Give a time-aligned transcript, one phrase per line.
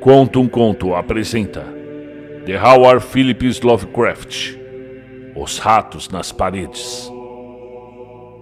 [0.00, 1.62] Conto um Conto apresenta.
[2.46, 4.56] The Howard Phillips Lovecraft.
[5.36, 7.12] Os Ratos nas Paredes.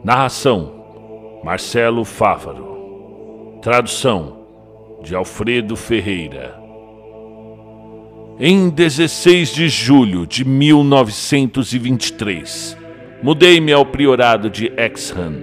[0.04, 3.58] Narração Marcelo Fávaro.
[3.60, 4.38] Tradução
[5.02, 6.56] de Alfredo Ferreira.
[8.38, 12.78] Em 16 de julho de 1923
[13.20, 15.34] mudei-me ao priorado de Exham.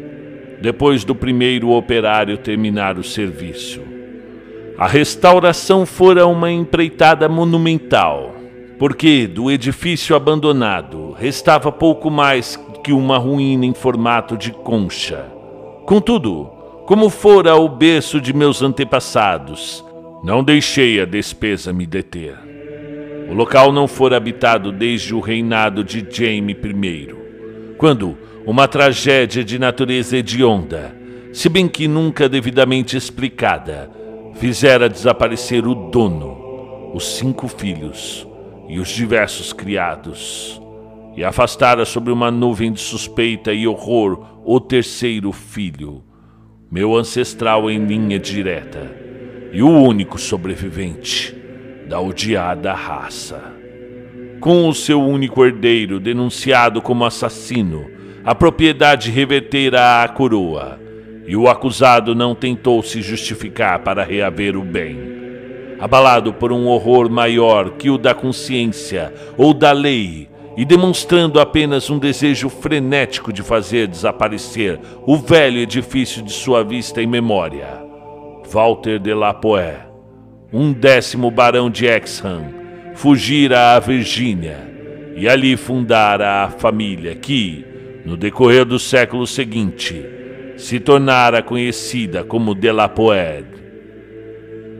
[0.62, 3.95] Depois do primeiro operário terminar o serviço.
[4.77, 8.35] A restauração fora uma empreitada monumental,
[8.77, 15.27] porque do edifício abandonado restava pouco mais que uma ruína em formato de concha.
[15.85, 16.51] Contudo,
[16.85, 19.84] como fora o berço de meus antepassados,
[20.21, 22.35] não deixei a despesa me deter.
[23.29, 27.15] O local não fora habitado desde o reinado de Jaime I,
[27.77, 30.93] quando uma tragédia de natureza hedionda,
[31.32, 33.89] se bem que nunca devidamente explicada,
[34.36, 38.28] fizera desaparecer o dono, os cinco filhos
[38.68, 40.62] e os diversos criados,
[41.16, 46.04] e afastara sobre uma nuvem de suspeita e horror o terceiro filho,
[46.70, 48.91] meu ancestral em linha direta,
[49.54, 51.34] e o único sobrevivente
[51.88, 53.41] da odiada raça.
[54.41, 57.90] Com o seu único herdeiro denunciado como assassino,
[58.24, 60.85] a propriedade revertera à coroa
[61.27, 64.97] e o acusado não tentou se justificar para reaver o bem.
[65.79, 71.90] Abalado por um horror maior que o da consciência ou da lei, e demonstrando apenas
[71.90, 77.84] um desejo frenético de fazer desaparecer o velho edifício de sua vista e memória,
[78.50, 79.85] Walter de Lapoé,
[80.53, 82.45] um décimo barão de Exham,
[82.94, 84.72] fugira à Virgínia
[85.17, 87.66] e ali fundara a família que,
[88.06, 90.06] no decorrer do século seguinte,
[90.57, 93.45] se tornara conhecida como Delapoed.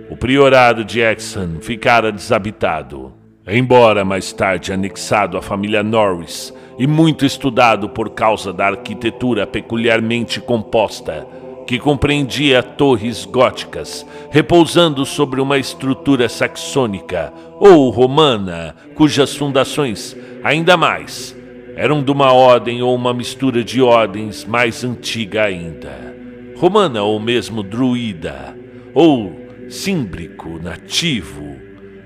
[0.10, 3.14] O priorado de Exham ficara desabitado,
[3.48, 10.40] embora mais tarde anexado à família Norris e muito estudado por causa da arquitetura peculiarmente
[10.40, 11.28] composta,
[11.66, 21.35] que compreendia torres góticas repousando sobre uma estrutura saxônica ou romana, cujas fundações, ainda mais,
[21.76, 26.16] eram de uma ordem ou uma mistura de ordens mais antiga ainda,
[26.56, 28.58] romana ou mesmo druida,
[28.94, 29.36] ou
[29.68, 31.58] símbrico nativo,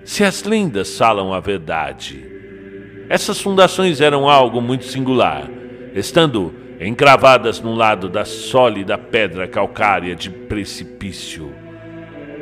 [0.04, 2.26] se as lendas falam a verdade.
[3.08, 5.48] Essas fundações eram algo muito singular,
[5.94, 11.54] estando encravadas no lado da sólida pedra calcária de precipício,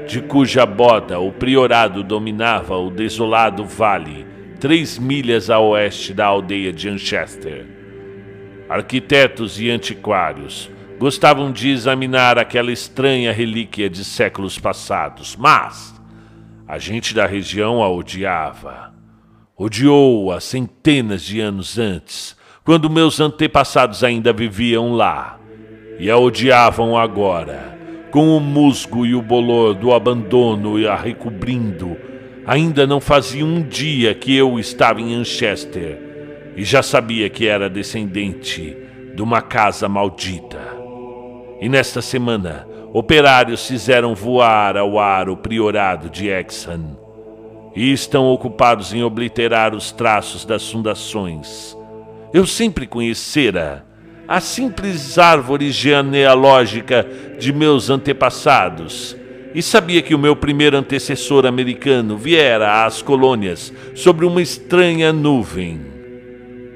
[0.08, 4.27] de cuja borda o priorado dominava o desolado vale
[4.58, 7.66] três milhas a oeste da aldeia de Anchester.
[8.68, 10.70] Arquitetos e antiquários
[11.00, 15.96] gostavam de examinar aquela estranha relíquia de séculos passados, mas
[16.68, 18.94] a gente da região a odiava.
[19.56, 25.40] Odiou-a centenas de anos antes, quando meus antepassados ainda viviam lá,
[26.00, 27.78] e a odiavam agora,
[28.12, 31.96] com o musgo e o bolor do abandono e a recobrindo
[32.48, 36.00] Ainda não fazia um dia que eu estava em Manchester
[36.56, 38.74] e já sabia que era descendente
[39.14, 40.58] de uma casa maldita.
[41.60, 46.98] E nesta semana, operários fizeram voar ao ar o priorado de Exham
[47.76, 51.78] e estão ocupados em obliterar os traços das fundações.
[52.34, 53.86] Eu sempre conhecera
[54.26, 57.06] a simples árvore genealógica
[57.38, 59.18] de meus antepassados
[59.54, 65.82] e sabia que o meu primeiro antecessor americano viera às colônias sobre uma estranha nuvem.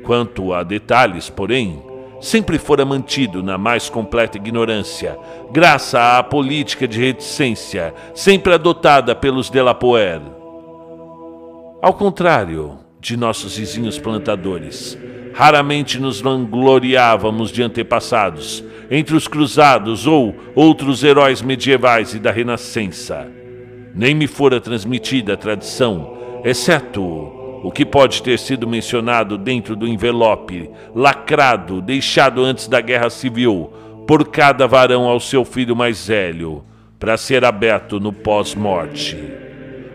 [0.04, 1.82] Quanto a detalhes, porém,
[2.20, 5.18] sempre fora mantido na mais completa ignorância,
[5.52, 10.22] graças à política de reticência sempre adotada pelos Delapoer.
[11.82, 14.98] Ao contrário de nossos vizinhos plantadores,
[15.34, 23.28] raramente nos vangloriávamos de antepassados, entre os cruzados ou outros heróis medievais e da Renascença.
[23.94, 27.02] Nem me fora transmitida a tradição, exceto
[27.64, 33.72] o que pode ter sido mencionado dentro do envelope lacrado deixado antes da Guerra Civil
[34.08, 36.64] por cada varão ao seu filho mais velho,
[37.00, 39.18] para ser aberto no pós-morte.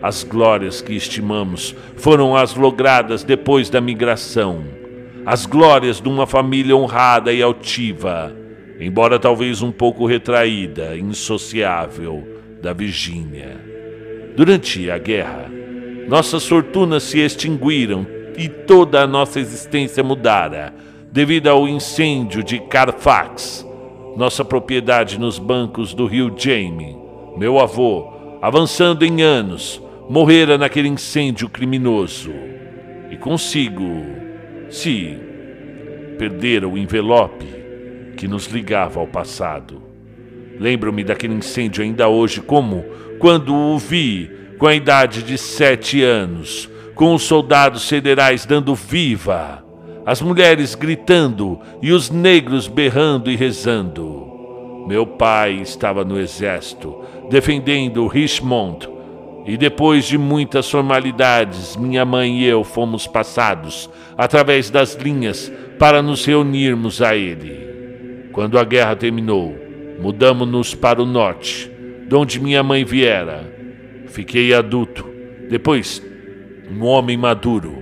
[0.01, 4.63] As glórias que estimamos foram as logradas depois da migração,
[5.27, 8.35] as glórias de uma família honrada e altiva
[8.79, 12.27] embora talvez um pouco retraída, insociável,
[12.61, 13.59] da Virgínia.
[14.35, 15.51] Durante a guerra,
[16.07, 18.05] nossas fortunas se extinguiram
[18.37, 20.73] e toda a nossa existência mudara
[21.11, 23.65] devido ao incêndio de Carfax,
[24.15, 26.95] nossa propriedade nos bancos do rio Jaime.
[27.35, 32.31] Meu avô, avançando em anos, morrera naquele incêndio criminoso.
[33.09, 34.05] E consigo,
[34.69, 35.17] se
[36.17, 37.45] perdera o envelope
[38.17, 39.81] que nos ligava ao passado.
[40.59, 42.83] Lembro-me daquele incêndio ainda hoje, como
[43.19, 49.63] quando o vi com a idade de sete anos, com os soldados federais dando viva,
[50.05, 54.25] as mulheres gritando e os negros berrando e rezando.
[54.87, 58.89] Meu pai estava no exército, defendendo Richmond,
[59.47, 65.49] e depois de muitas formalidades, minha mãe e eu fomos passados através das linhas
[65.79, 68.29] para nos reunirmos a ele.
[68.33, 69.55] Quando a guerra terminou,
[70.01, 71.71] mudamos-nos para o norte,
[72.05, 73.49] de onde minha mãe viera.
[74.07, 75.09] Fiquei adulto,
[75.49, 76.05] depois
[76.69, 77.81] um homem maduro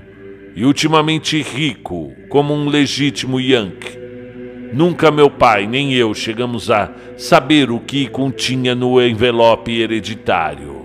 [0.55, 3.97] e ultimamente rico, como um legítimo Yankee.
[4.71, 10.84] Nunca meu pai nem eu chegamos a saber o que continha no envelope hereditário.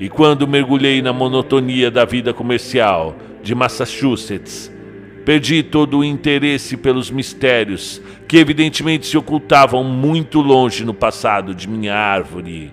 [0.00, 4.72] E quando mergulhei na monotonia da vida comercial de Massachusetts,
[5.26, 11.68] perdi todo o interesse pelos mistérios que evidentemente se ocultavam muito longe no passado de
[11.68, 12.72] minha árvore,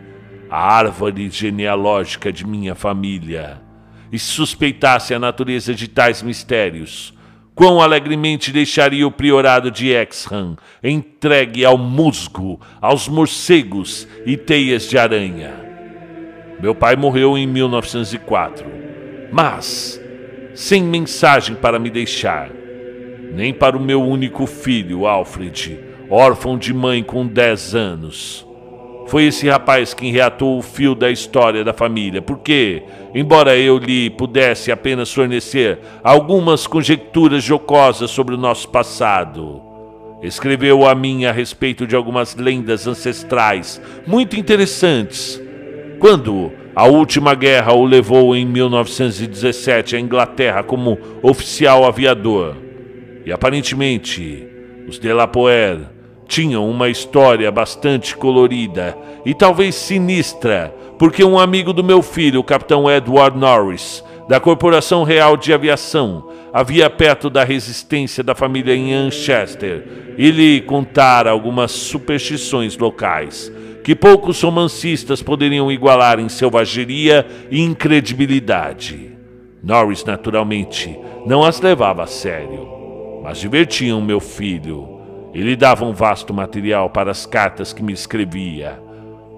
[0.50, 3.62] a árvore genealógica de minha família
[4.09, 7.13] e suspeitasse a natureza de tais mistérios,
[7.53, 14.97] quão alegremente deixaria o priorado de Exham entregue ao musgo, aos morcegos e teias de
[14.97, 15.66] aranha.
[16.59, 18.65] Meu pai morreu em 1904,
[19.31, 20.01] mas
[20.56, 22.50] sem mensagem para me deixar,
[23.31, 28.48] nem para o meu único filho, Alfred, órfão de mãe com 10 anos.
[29.06, 32.81] Foi esse rapaz quem reatou o fio da história da família, porque,
[33.13, 39.62] embora eu lhe pudesse apenas fornecer algumas conjecturas jocosas sobre o nosso passado,
[40.24, 45.39] escreveu a mim a respeito de algumas lendas ancestrais muito interessantes.
[45.99, 52.55] Quando a última guerra o levou em 1917 à Inglaterra como oficial aviador,
[53.25, 54.47] e aparentemente
[54.88, 55.79] os Delapoer
[56.27, 58.95] tinham uma história bastante colorida
[59.25, 65.03] e talvez sinistra, porque um amigo do meu filho, o capitão Edward Norris, da Corporação
[65.03, 71.71] Real de Aviação, havia perto da resistência da família em Manchester e lhe contara algumas
[71.71, 73.51] superstições locais
[73.87, 79.17] que poucos romancistas poderiam igualar em selvageria e incredibilidade.
[79.63, 82.67] Norris, naturalmente, não as levava a sério,
[83.23, 84.99] mas divertiam meu filho
[85.33, 88.77] e lhe dava um vasto material para as cartas que me escrevia.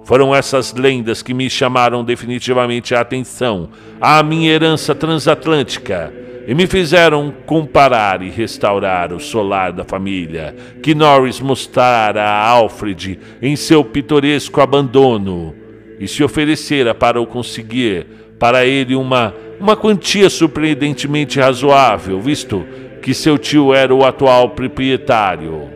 [0.04, 3.70] Foram essas lendas que me chamaram definitivamente a atenção
[4.02, 6.12] à minha herança transatlântica
[6.50, 13.20] e me fizeram comparar e restaurar o solar da família que Norris mostrara a Alfred
[13.40, 15.54] em seu pitoresco abandono
[16.00, 18.08] e se oferecera para o conseguir
[18.40, 22.66] para ele uma, uma quantia surpreendentemente razoável, visto
[23.00, 25.70] que seu tio era o atual proprietário.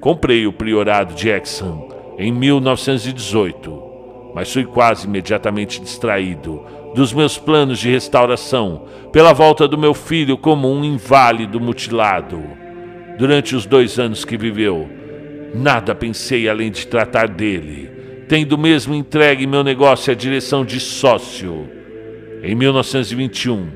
[0.00, 1.86] Comprei o priorado de Exham
[2.18, 3.79] em 1918,
[4.34, 10.36] mas fui quase imediatamente distraído dos meus planos de restauração pela volta do meu filho
[10.36, 12.42] como um inválido mutilado.
[13.18, 14.88] Durante os dois anos que viveu,
[15.54, 17.90] nada pensei além de tratar dele,
[18.28, 21.68] tendo mesmo entregue meu negócio à direção de sócio.
[22.42, 23.68] Em 1921,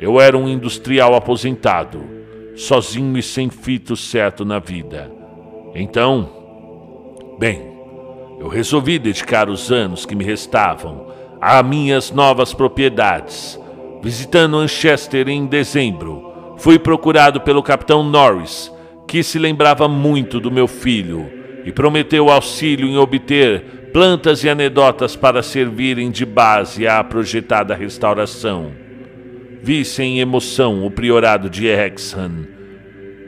[0.00, 2.04] eu era um industrial aposentado,
[2.54, 5.10] sozinho e sem fito certo na vida.
[5.74, 7.73] Então, bem,
[8.38, 11.06] eu resolvi dedicar os anos que me restavam
[11.40, 13.58] a minhas novas propriedades.
[14.02, 18.72] Visitando Manchester em dezembro, fui procurado pelo capitão Norris,
[19.06, 21.30] que se lembrava muito do meu filho
[21.64, 28.72] e prometeu auxílio em obter plantas e anedotas para servirem de base à projetada restauração.
[29.62, 32.53] Vi sem emoção o priorado de Hexham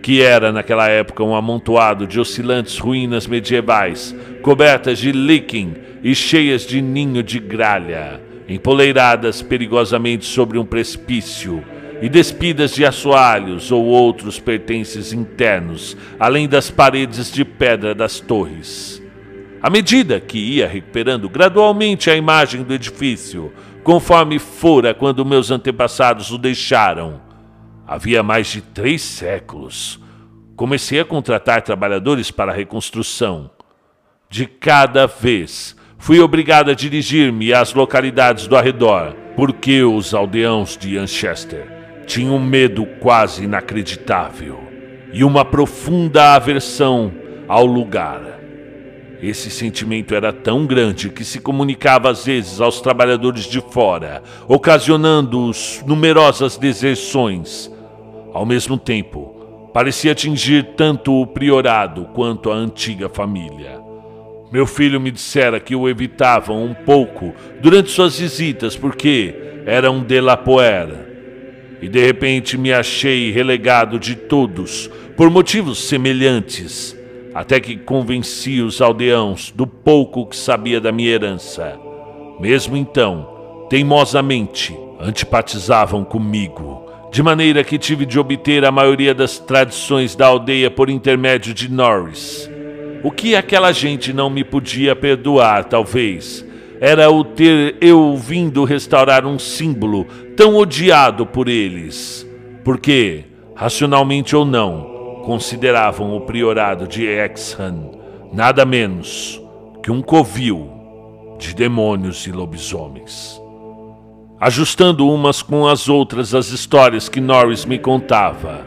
[0.06, 6.64] que era naquela época um amontoado de oscilantes ruínas medievais, cobertas de líquen e cheias
[6.64, 11.60] de ninho de gralha, empoleiradas perigosamente sobre um precipício
[12.00, 19.02] e despidas de assoalhos ou outros pertences internos, além das paredes de pedra das torres.
[19.60, 26.30] À medida que ia recuperando gradualmente a imagem do edifício, conforme fora quando meus antepassados
[26.30, 27.25] o deixaram,
[27.86, 30.00] havia mais de três séculos.
[30.56, 33.50] Comecei a contratar trabalhadores para a reconstrução.
[34.28, 40.98] De cada vez, fui obrigado a dirigir-me às localidades do arredor, porque os aldeãos de
[40.98, 41.76] Manchester
[42.06, 44.60] tinham um medo quase inacreditável
[45.12, 47.12] e uma profunda aversão
[47.48, 48.36] ao lugar.
[49.22, 55.50] Esse sentimento era tão grande que se comunicava às vezes aos trabalhadores de fora, ocasionando
[55.86, 57.70] numerosas deserções.
[58.36, 63.80] Ao mesmo tempo, parecia atingir tanto o priorado quanto a antiga família.
[64.52, 70.02] Meu filho me dissera que o evitavam um pouco durante suas visitas porque era um
[70.02, 70.86] Delapoer.
[71.80, 76.94] E de repente me achei relegado de todos por motivos semelhantes
[77.32, 81.80] até que convenci os aldeãos do pouco que sabia da minha herança.
[82.38, 90.14] Mesmo então, teimosamente, antipatizavam comigo, de maneira que tive de obter a maioria das tradições
[90.14, 92.50] da aldeia por intermédio de Norris.
[93.02, 96.44] O que aquela gente não me podia perdoar, talvez,
[96.80, 100.04] era o ter eu vindo restaurar um símbolo
[100.36, 102.26] tão odiado por eles.
[102.64, 107.96] Porque, racionalmente ou não, consideravam o priorado de Exhan
[108.32, 109.40] nada menos
[109.82, 110.70] que um covil
[111.38, 113.40] de demônios e lobisomens.
[114.40, 118.66] Ajustando umas com as outras as histórias que Norris me contava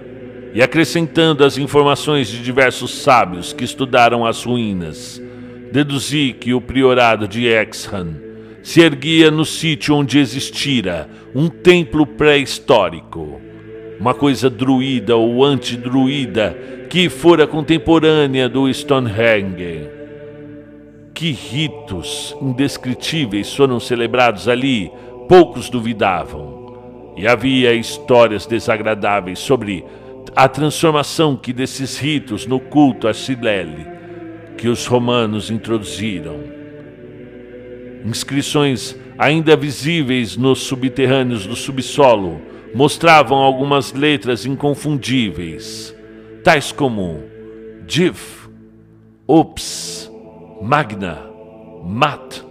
[0.53, 5.21] e acrescentando as informações de diversos sábios que estudaram as ruínas,
[5.71, 8.15] deduzi que o priorado de Exhan
[8.63, 13.39] se erguia no sítio onde existira um templo pré-histórico
[13.99, 16.57] uma coisa druida ou antidruida
[16.89, 19.89] que fora contemporânea do Stonehenge.
[21.13, 24.89] Que ritos indescritíveis foram celebrados ali,
[25.29, 27.13] poucos duvidavam.
[27.15, 29.85] E havia histórias desagradáveis sobre
[30.35, 33.85] a transformação que desses ritos no culto a Silele
[34.57, 36.39] que os romanos introduziram.
[38.03, 42.41] Inscrições ainda visíveis nos subterrâneos do subsolo
[42.73, 45.95] mostravam algumas letras inconfundíveis,
[46.43, 47.23] tais como
[47.85, 48.17] Div,
[49.27, 50.11] Ups,
[50.61, 51.19] Magna,
[51.83, 52.48] Mat,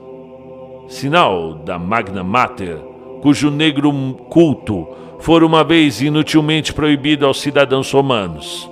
[0.88, 2.78] sinal da Magna Mater,
[3.20, 3.92] cujo negro
[4.30, 4.88] culto
[5.20, 8.68] fora uma vez inutilmente proibido aos cidadãos romanos.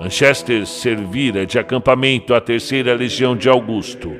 [0.00, 4.12] Manchester servira de acampamento à terceira legião de Augusto,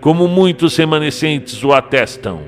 [0.00, 2.42] como muitos remanescentes o atestam,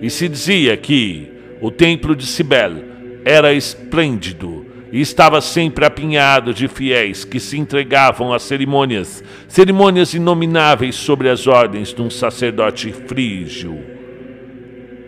[0.00, 2.84] e se dizia que o templo de Cibele
[3.24, 10.96] era esplêndido e estava sempre apinhado de fiéis que se entregavam às cerimônias, cerimônias inomináveis
[10.96, 13.78] sobre as ordens de um sacerdote frígio.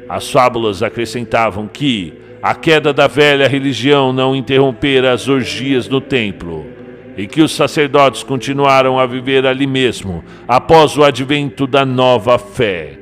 [0.09, 6.67] As fábulas acrescentavam que a queda da velha religião não interrompera as orgias no templo
[7.17, 12.99] e que os sacerdotes continuaram a viver ali mesmo após o advento da nova fé,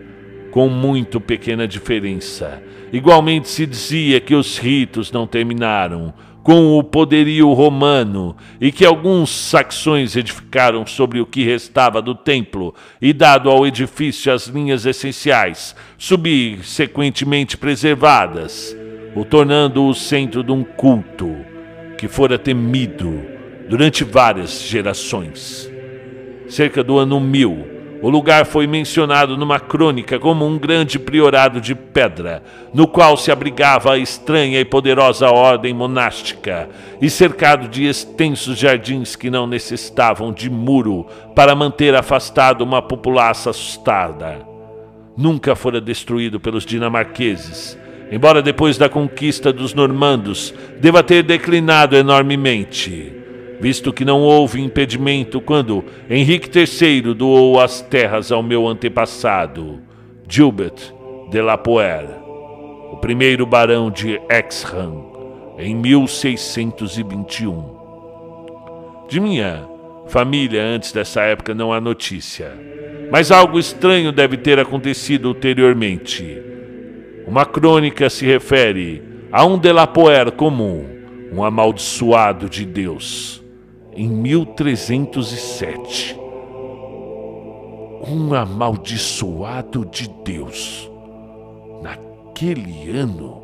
[0.51, 7.53] com muito pequena diferença Igualmente se dizia que os ritos não terminaram com o poderio
[7.53, 13.67] romano e que alguns saxões edificaram sobre o que restava do templo e dado ao
[13.67, 18.77] edifício as linhas essenciais, subsequentemente preservadas,
[19.15, 21.37] o tornando o centro de um culto
[21.99, 23.23] que fora temido
[23.69, 25.71] durante várias gerações.
[26.49, 31.75] Cerca do ano mil, o lugar foi mencionado numa crônica como um grande priorado de
[31.75, 32.43] pedra,
[32.73, 36.69] no qual se abrigava a estranha e poderosa ordem monástica,
[37.01, 43.51] e cercado de extensos jardins que não necessitavam de muro para manter afastado uma população
[43.51, 44.39] assustada.
[45.17, 47.79] Nunca fora destruído pelos dinamarqueses,
[48.11, 53.20] embora depois da conquista dos normandos deva ter declinado enormemente
[53.61, 59.81] visto que não houve impedimento quando Henrique III doou as terras ao meu antepassado,
[60.27, 60.95] Gilbert
[61.31, 62.09] de la Poer,
[62.91, 65.05] o primeiro barão de Exham,
[65.59, 67.79] em 1621.
[69.09, 69.69] De minha
[70.07, 72.53] família antes dessa época não há notícia,
[73.13, 76.43] mas algo estranho deve ter acontecido ulteriormente.
[77.27, 80.87] Uma crônica se refere a um Delapoer comum,
[81.31, 83.40] um amaldiçoado de Deus
[83.93, 86.17] em 1307.
[88.07, 90.91] Um amaldiçoado de Deus.
[91.83, 93.41] Naquele ano.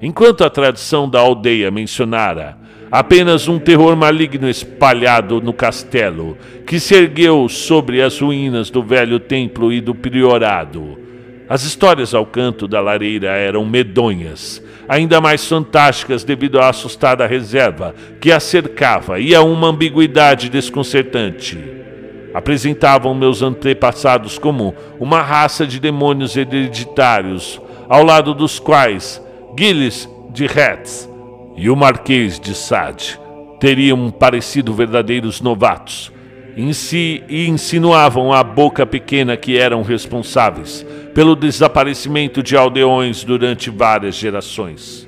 [0.00, 2.58] Enquanto a tradição da aldeia mencionara
[2.90, 9.18] apenas um terror maligno espalhado no castelo, que se ergueu sobre as ruínas do velho
[9.18, 11.05] templo e do priorado.
[11.48, 17.94] As histórias ao canto da lareira eram medonhas ainda mais fantásticas devido à assustada reserva
[18.20, 21.58] que a cercava e a uma ambiguidade desconcertante.
[22.34, 29.22] Apresentavam meus antepassados como uma raça de demônios hereditários, ao lado dos quais
[29.58, 31.08] Gilles de Retz
[31.56, 33.18] e o Marquês de Sade
[33.58, 36.12] teriam parecido verdadeiros novatos,
[36.72, 44.14] si e insinuavam à boca pequena que eram responsáveis pelo desaparecimento de aldeões durante várias
[44.14, 45.06] gerações.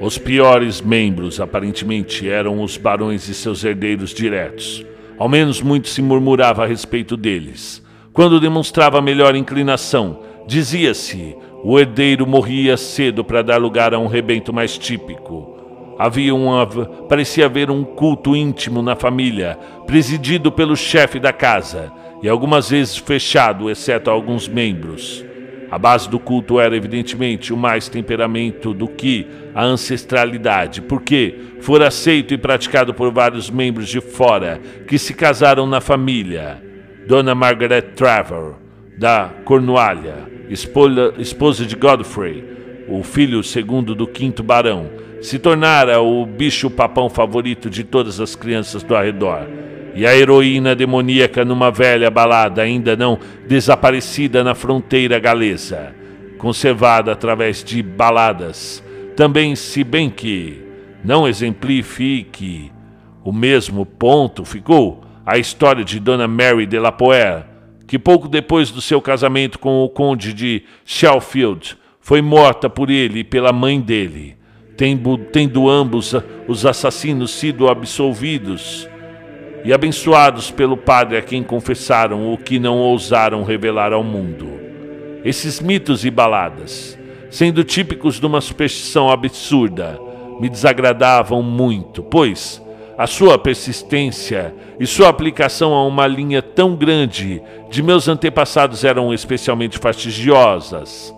[0.00, 4.84] Os piores membros, aparentemente, eram os barões e seus herdeiros diretos.
[5.18, 7.82] Ao menos muito se murmurava a respeito deles.
[8.12, 14.52] Quando demonstrava melhor inclinação, dizia-se o herdeiro morria cedo para dar lugar a um rebento
[14.52, 15.59] mais típico.
[16.02, 16.66] Havia uma,
[17.10, 21.92] parecia haver um culto íntimo na família, presidido pelo chefe da casa,
[22.22, 25.22] e algumas vezes fechado, exceto alguns membros.
[25.70, 31.88] A base do culto era evidentemente o mais temperamento do que a ancestralidade, porque fora
[31.88, 36.62] aceito e praticado por vários membros de fora que se casaram na família.
[37.06, 38.54] Dona Margaret Trevor,
[38.96, 40.16] da Cornualha,
[40.48, 42.59] esposa de Godfrey,
[42.90, 44.90] o filho segundo do quinto barão,
[45.22, 49.46] se tornara o bicho-papão favorito de todas as crianças do arredor.
[49.94, 55.94] E a heroína demoníaca numa velha balada ainda não desaparecida na fronteira galesa,
[56.38, 58.82] conservada através de baladas,
[59.14, 60.62] também se bem que
[61.04, 62.72] não exemplifique
[63.22, 67.44] o mesmo ponto ficou a história de Dona Mary de la Poer,
[67.86, 73.20] que pouco depois do seu casamento com o conde de Sheffield foi morta por ele
[73.20, 74.40] e pela mãe dele
[75.30, 76.14] tendo, ambos
[76.48, 78.88] os assassinos sido absolvidos
[79.62, 84.48] e abençoados pelo Padre a quem confessaram o que não ousaram revelar ao mundo.
[85.22, 90.00] Esses mitos e baladas, sendo típicos de uma superstição absurda,
[90.40, 92.62] me desagradavam muito, pois
[92.96, 99.12] a sua persistência e sua aplicação a uma linha tão grande de meus antepassados eram
[99.12, 101.14] especialmente fastidiosas.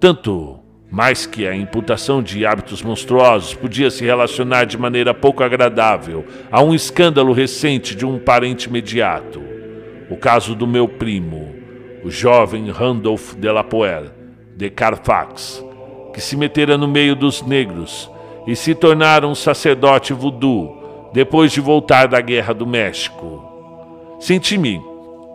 [0.00, 0.58] Tanto
[0.90, 6.62] mais que a imputação de hábitos monstruosos podia se relacionar de maneira pouco agradável a
[6.62, 9.40] um escândalo recente de um parente imediato.
[10.10, 11.54] O caso do meu primo,
[12.02, 14.10] o jovem Randolph de la Poer,
[14.56, 15.62] de Carfax,
[16.12, 18.10] que se metera no meio dos negros
[18.46, 23.44] e se tornara um sacerdote voodoo depois de voltar da Guerra do México.
[24.18, 24.89] Senti-me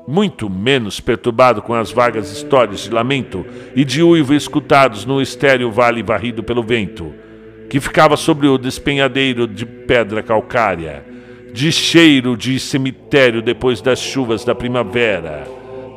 [0.08, 5.72] muito menos perturbado com as vagas histórias de lamento e de uivo escutados no estéreo
[5.72, 7.14] vale varrido pelo vento,
[7.70, 11.04] que ficava sobre o despenhadeiro de pedra calcária,
[11.54, 15.48] de cheiro de cemitério depois das chuvas da primavera,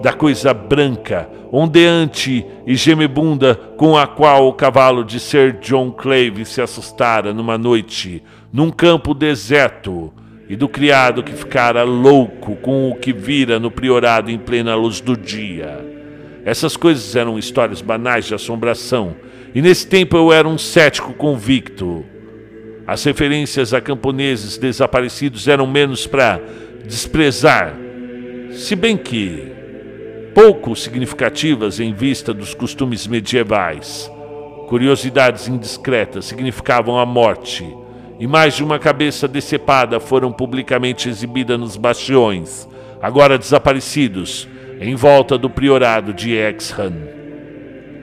[0.03, 6.45] da coisa branca, ondeante e gemebunda com a qual o cavalo de Sir John Clave
[6.45, 10.13] se assustara numa noite, num campo deserto,
[10.49, 15.01] e do criado que ficara louco com o que vira no priorado em plena luz
[15.01, 15.85] do dia.
[16.45, 19.15] Essas coisas eram histórias banais de assombração,
[19.55, 22.05] e nesse tempo eu era um cético convicto.
[22.87, 26.41] As referências a camponeses desaparecidos eram menos para
[26.87, 27.77] desprezar,
[28.51, 29.53] se bem que
[30.35, 34.11] pouco significativas em vista dos costumes medievais.
[34.69, 37.67] Curiosidades indiscretas significavam a morte
[38.19, 42.69] e mais de uma cabeça decepada foram publicamente exibidas nos bastiões,
[43.01, 44.49] agora desaparecidos,
[44.81, 46.95] em volta do priorado de Exhan.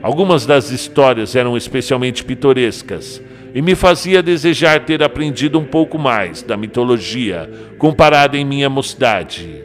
[0.02, 3.20] Algumas das histórias eram especialmente pitorescas
[3.54, 9.64] e me fazia desejar ter aprendido um pouco mais da mitologia comparada em minha mocidade.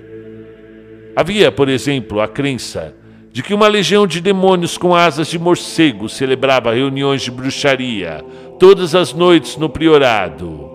[1.16, 2.96] Havia, por exemplo, a crença
[3.32, 8.24] de que uma legião de demônios com asas de morcego celebrava reuniões de bruxaria
[8.60, 10.70] todas as noites no priorado.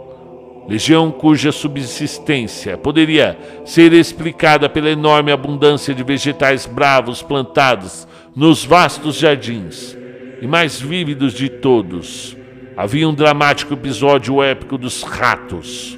[0.67, 9.17] Legião cuja subsistência poderia ser explicada pela enorme abundância de vegetais bravos plantados nos vastos
[9.17, 9.97] jardins.
[10.41, 12.37] E mais vívidos de todos,
[12.77, 15.97] havia um dramático episódio épico dos ratos.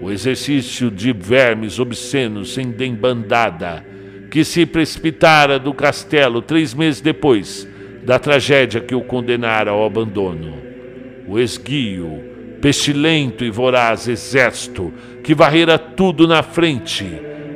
[0.00, 3.87] O exercício de vermes obscenos em dembandada
[4.30, 7.66] que se precipitara do castelo três meses depois
[8.04, 10.68] da tragédia que o condenara ao abandono
[11.28, 12.24] o esguio,
[12.60, 17.04] pestilento e voraz exército que varrera tudo na frente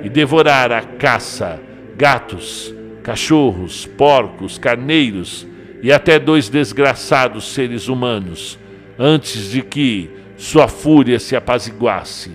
[0.04, 1.58] e devorara a caça,
[1.96, 5.46] gatos, cachorros, porcos, carneiros
[5.82, 8.58] e até dois desgraçados seres humanos,
[8.98, 12.30] antes de que sua fúria se apaziguasse.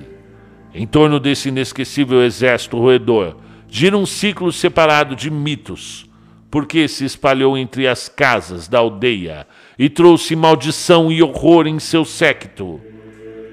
[0.74, 3.38] Em torno desse inesquecível exército roedor
[3.70, 6.10] gira um ciclo separado de mitos,
[6.50, 9.46] porque se espalhou entre as casas da aldeia
[9.78, 12.80] e trouxe maldição e horror em seu séquito.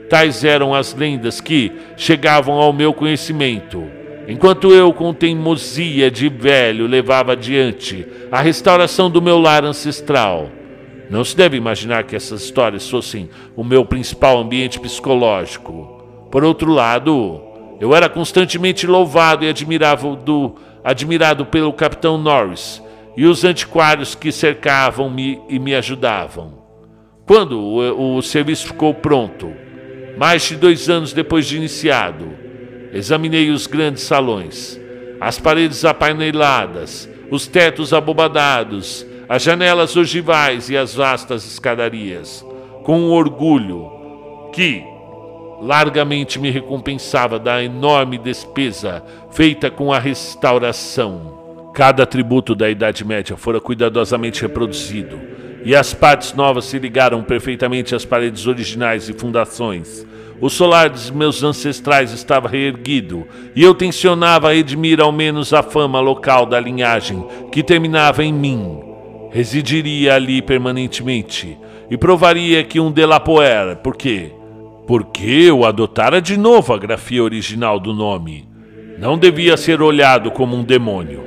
[0.08, 3.84] Tais eram as lendas que chegavam ao meu conhecimento,
[4.28, 10.50] enquanto eu, com teimosia de velho, levava adiante a restauração do meu lar ancestral.
[11.10, 16.02] Não se deve imaginar que essas histórias fossem o meu principal ambiente psicológico.
[16.30, 17.40] Por outro lado,
[17.80, 22.82] Eu era constantemente louvado e admirado, do, admirado pelo capitão Norris
[23.16, 26.64] e os antiquários que cercavam-me e me ajudavam.
[27.26, 29.52] Quando o, o serviço ficou pronto,
[30.16, 32.26] mais de dois anos depois de iniciado,
[32.92, 34.80] examinei os grandes salões,
[35.20, 42.44] as paredes apaineladas, os tetos abobadados, as janelas ogivais e as vastas escadarias,
[42.82, 43.90] com um orgulho
[44.52, 44.84] que
[45.64, 51.70] largamente me recompensava da enorme despesa feita com a restauração.
[51.72, 55.18] Cada atributo da Idade Média fora cuidadosamente reproduzido,
[55.64, 60.06] e as partes novas se ligaram perfeitamente às paredes originais e fundações.
[60.38, 65.98] O solar dos meus ancestrais estava reerguido, e eu tensionava redimir ao menos a fama
[65.98, 68.80] local da linhagem que terminava em mim.
[69.30, 71.56] Residiria ali permanentemente,
[71.90, 74.30] e provaria que um Delapoer, porque
[74.86, 78.48] porque eu adotara de novo a grafia original do nome.
[78.98, 81.24] Não devia ser olhado como um demônio.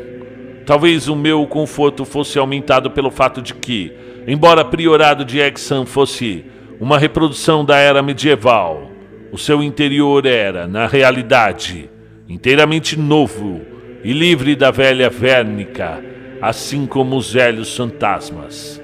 [0.66, 3.92] Talvez o meu conforto fosse aumentado pelo fato de que,
[4.28, 6.46] embora priorado de Exham fosse
[6.80, 8.92] uma reprodução da era medieval,
[9.32, 11.90] o seu interior era, na realidade,
[12.30, 13.62] inteiramente novo
[14.04, 16.04] e livre da velha vérnica,
[16.42, 18.82] assim como os velhos fantasmas.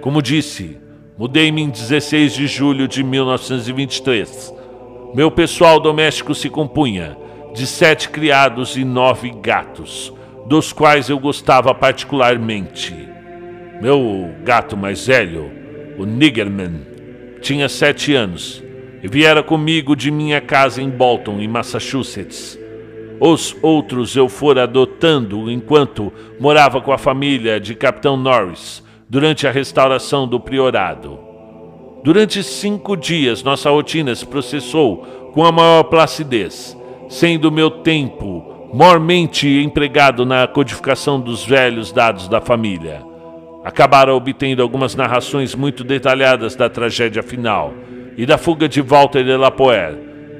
[0.00, 0.78] Como disse,
[1.20, 4.54] Mudei-me em 16 de julho de 1923.
[5.14, 7.14] Meu pessoal doméstico se compunha
[7.52, 10.10] de sete criados e nove gatos,
[10.46, 12.96] dos quais eu gostava particularmente.
[13.82, 15.52] Meu gato mais velho,
[15.98, 16.86] o Niggerman,
[17.42, 18.64] tinha sete anos
[19.02, 22.58] e viera comigo de minha casa em Bolton, em Massachusetts.
[23.20, 29.50] Os outros eu fora adotando enquanto morava com a família de Capitão Norris durante a
[29.50, 31.18] restauração do priorado.
[32.04, 34.98] Durante cinco dias, nossa rotina se processou
[35.34, 42.40] com a maior placidez, sendo meu tempo mormente empregado na codificação dos velhos dados da
[42.40, 43.02] família.
[43.64, 47.74] Acabaram obtendo algumas narrações muito detalhadas da tragédia final
[48.16, 49.98] e da fuga de Walter de Lapoer,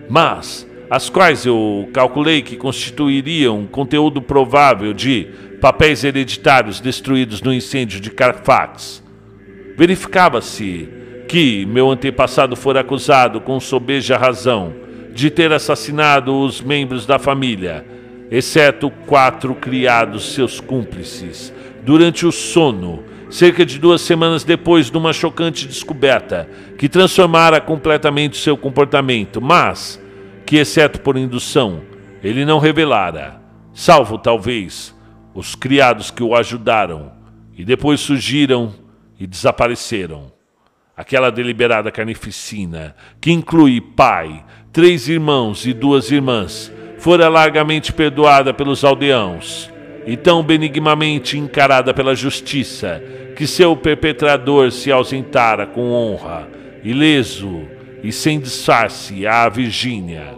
[0.08, 5.28] mas as quais eu calculei que constituiriam conteúdo provável de
[5.60, 9.02] papéis hereditários destruídos no incêndio de Carfax.
[9.76, 10.88] Verificava-se
[11.28, 14.72] que meu antepassado fora acusado com sobeja razão
[15.12, 17.84] de ter assassinado os membros da família,
[18.30, 25.12] exceto quatro criados seus cúmplices, durante o sono, cerca de duas semanas depois de uma
[25.12, 30.00] chocante descoberta que transformara completamente seu comportamento, mas
[30.46, 31.82] que, exceto por indução,
[32.24, 33.40] ele não revelara,
[33.72, 34.94] salvo talvez
[35.40, 37.12] os criados que o ajudaram
[37.56, 38.74] e depois surgiram
[39.18, 40.30] e desapareceram.
[40.94, 48.84] Aquela deliberada carnificina, que inclui pai, três irmãos e duas irmãs, fora largamente perdoada pelos
[48.84, 49.70] aldeãos
[50.06, 53.02] e tão benigamente encarada pela justiça
[53.34, 56.46] que seu perpetrador se ausentara com honra,
[56.84, 57.62] ileso
[58.02, 60.34] e sem disfarce à Virgínia.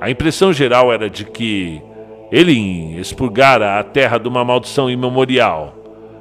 [0.00, 1.82] A impressão geral era de que
[2.32, 5.76] ele expurgara a terra de uma maldição imemorial.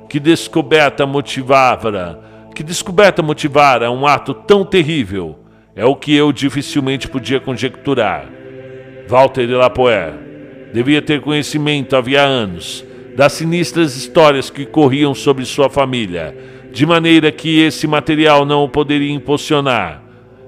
[0.10, 2.20] Que descoberta motivara,
[2.54, 5.40] que descoberta motivara um ato tão terrível,
[5.74, 8.26] é o que eu dificilmente podia conjecturar.
[9.08, 10.14] Walter de Lapoer
[10.74, 16.36] devia ter conhecimento havia anos das sinistras histórias que corriam sobre sua família,
[16.74, 20.02] de maneira que esse material não o poderia impulsionar.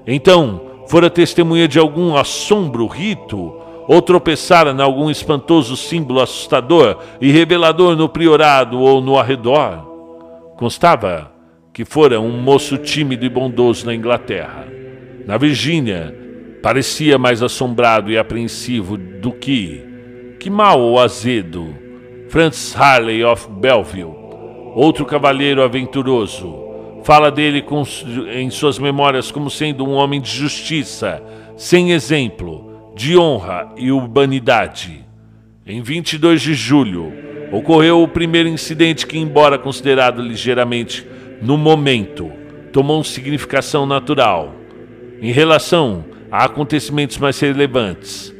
[0.06, 7.30] Então, fora testemunha de algum assombro rito ou tropeçara em algum espantoso símbolo assustador e
[7.30, 9.94] revelador no priorado ou no arredor.
[10.56, 11.32] Constava
[11.72, 14.66] que fora um moço tímido e bondoso na Inglaterra.
[15.26, 16.14] Na Virgínia,
[16.62, 19.84] parecia mais assombrado e apreensivo do que,
[20.38, 21.74] que mal ou azedo,
[22.28, 24.14] Francis Harley of Belleville,
[24.74, 26.64] outro cavalheiro aventuroso,
[27.02, 27.82] fala dele com,
[28.32, 31.22] em suas memórias como sendo um homem de justiça,
[31.56, 35.04] sem exemplo, de honra e urbanidade.
[35.66, 37.12] Em 22 de julho,
[37.50, 41.06] ocorreu o primeiro incidente que, embora considerado ligeiramente
[41.42, 42.30] no momento,
[42.72, 44.54] tomou significação natural
[45.20, 48.32] em relação a acontecimentos mais relevantes.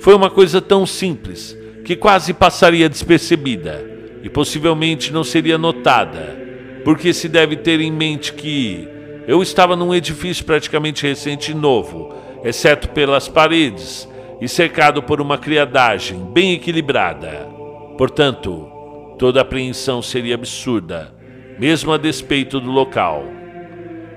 [0.00, 3.84] Foi uma coisa tão simples que quase passaria despercebida
[4.22, 6.38] e possivelmente não seria notada,
[6.84, 8.88] porque se deve ter em mente que
[9.26, 14.08] eu estava num edifício praticamente recente e novo exceto pelas paredes,
[14.40, 17.48] e cercado por uma criadagem bem equilibrada.
[17.96, 18.68] Portanto,
[19.16, 21.14] toda apreensão seria absurda,
[21.58, 23.24] mesmo a despeito do local.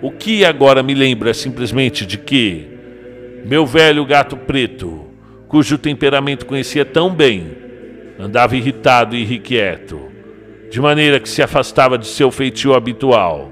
[0.01, 2.67] O que agora me lembra simplesmente de que
[3.45, 5.05] meu velho gato preto,
[5.47, 7.55] cujo temperamento conhecia tão bem,
[8.17, 10.01] andava irritado e irrequieto,
[10.71, 13.51] de maneira que se afastava de seu feitio habitual.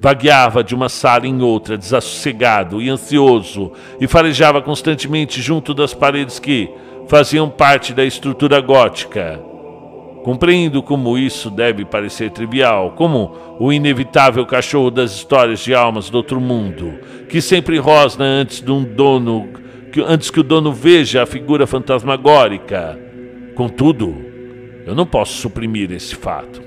[0.00, 6.38] Vagueava de uma sala em outra, desassossegado e ansioso, e farejava constantemente junto das paredes
[6.38, 6.70] que
[7.08, 9.40] faziam parte da estrutura gótica.
[10.22, 16.16] Compreendo como isso deve parecer trivial, como o inevitável cachorro das histórias de almas do
[16.16, 19.48] outro mundo, que sempre rosna antes de um dono,
[19.90, 22.98] que, antes que o dono veja a figura fantasmagórica.
[23.54, 24.14] Contudo,
[24.86, 26.62] eu não posso suprimir esse fato.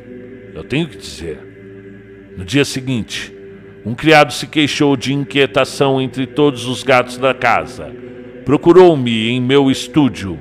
[0.54, 1.51] Eu tenho que dizer.
[2.42, 3.32] No dia seguinte,
[3.86, 7.94] um criado se queixou de inquietação entre todos os gatos da casa.
[8.44, 10.40] Procurou-me em meu estúdio,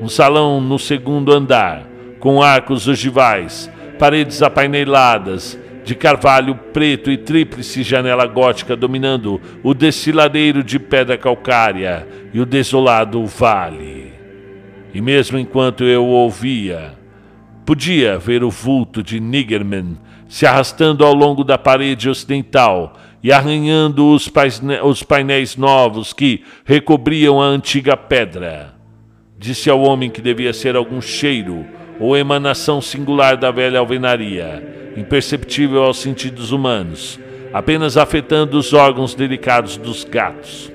[0.00, 1.86] um salão no segundo andar
[2.18, 10.64] com arcos ogivais, paredes apaineladas, de carvalho preto e tríplice janela gótica dominando o desfiladeiro
[10.64, 14.14] de pedra calcária e o desolado vale.
[14.94, 16.94] E mesmo enquanto eu ouvia,
[17.66, 19.98] podia ver o vulto de Niggerman
[20.32, 24.32] se arrastando ao longo da parede ocidental e arranhando os,
[24.82, 28.74] os painéis novos que recobriam a antiga pedra.
[29.38, 31.66] Disse ao homem que devia ser algum cheiro
[32.00, 37.20] ou emanação singular da velha alvenaria, imperceptível aos sentidos humanos,
[37.52, 40.72] apenas afetando os órgãos delicados dos gatos.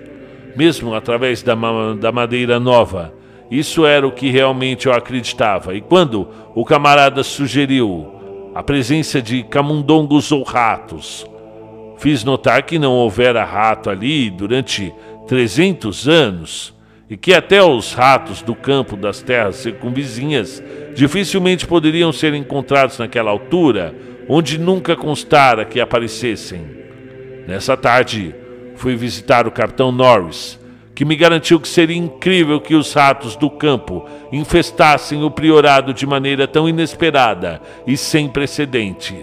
[0.56, 3.12] Mesmo através da, ma da madeira nova,
[3.50, 5.74] isso era o que realmente eu acreditava.
[5.74, 8.17] E quando o camarada sugeriu
[8.58, 11.28] a presença de camundongos ou ratos,
[12.00, 14.92] fiz notar que não houvera rato ali durante
[15.28, 16.74] 300 anos
[17.08, 20.64] e que até os ratos do campo das terras circunvizinhas
[20.96, 23.94] dificilmente poderiam ser encontrados naquela altura,
[24.28, 26.66] onde nunca constara que aparecessem.
[27.48, 28.34] Nessa tarde,
[28.76, 30.60] fui visitar o capitão Norris,
[30.98, 36.08] que me garantiu que seria incrível que os ratos do campo infestassem o priorado de
[36.08, 39.16] maneira tão inesperada e sem precedente.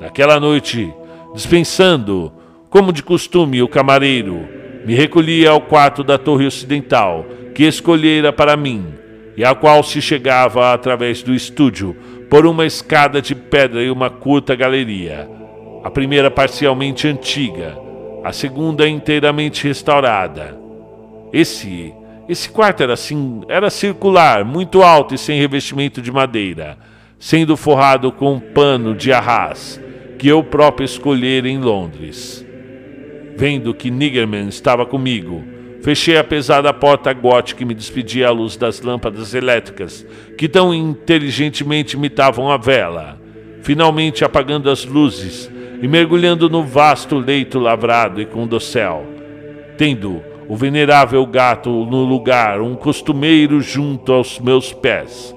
[0.00, 0.92] Naquela noite,
[1.32, 2.32] dispensando,
[2.68, 4.48] como de costume, o camareiro,
[4.84, 8.92] me recolhi ao quarto da torre ocidental, que escolhera para mim,
[9.36, 11.94] e a qual se chegava através do estúdio
[12.28, 15.30] por uma escada de pedra e uma curta galeria.
[15.84, 17.78] A primeira parcialmente antiga,
[18.24, 20.57] a segunda inteiramente restaurada.
[21.32, 21.92] Esse,
[22.28, 26.78] esse quarto era assim, era circular, muito alto e sem revestimento de madeira,
[27.18, 29.80] sendo forrado com um pano de arras
[30.18, 32.44] que eu próprio escolhera em Londres.
[33.36, 35.44] Vendo que Niggerman estava comigo,
[35.80, 40.04] fechei a pesada porta gótica e me despedi à luz das lâmpadas elétricas,
[40.36, 43.20] que tão inteligentemente imitavam a vela,
[43.62, 45.48] finalmente apagando as luzes
[45.80, 49.06] e mergulhando no vasto leito lavrado e com dossel,
[49.76, 55.34] tendo o venerável gato no lugar, um costumeiro junto aos meus pés.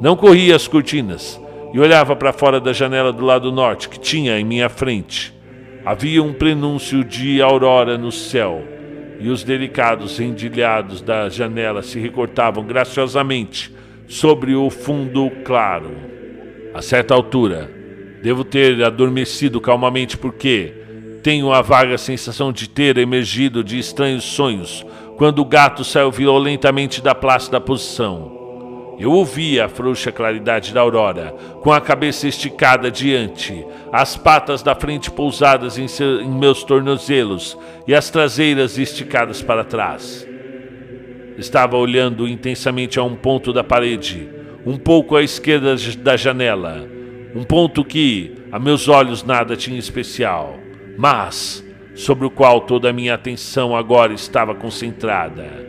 [0.00, 1.40] Não corria as cortinas
[1.72, 5.34] e olhava para fora da janela do lado norte, que tinha em minha frente.
[5.84, 8.62] Havia um prenúncio de aurora no céu,
[9.18, 13.74] e os delicados endilhados da janela se recortavam graciosamente
[14.06, 15.90] sobre o fundo claro.
[16.74, 17.70] A certa altura,
[18.22, 20.85] devo ter adormecido calmamente porque
[21.26, 24.86] tenho a vaga sensação de ter emergido de estranhos sonhos
[25.16, 28.94] quando o gato saiu violentamente da plácida posição.
[28.96, 31.34] Eu ouvia a frouxa claridade da aurora,
[31.64, 37.58] com a cabeça esticada diante, as patas da frente pousadas em, seu, em meus tornozelos
[37.88, 40.24] e as traseiras esticadas para trás.
[41.36, 44.28] Estava olhando intensamente a um ponto da parede,
[44.64, 46.88] um pouco à esquerda da janela,
[47.34, 50.64] um ponto que, a meus olhos, nada tinha especial,
[50.96, 55.66] mas sobre o qual toda a minha atenção agora estava concentrada.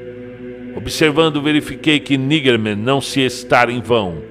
[0.76, 4.22] Observando, verifiquei que Niggerman não se estar em vão.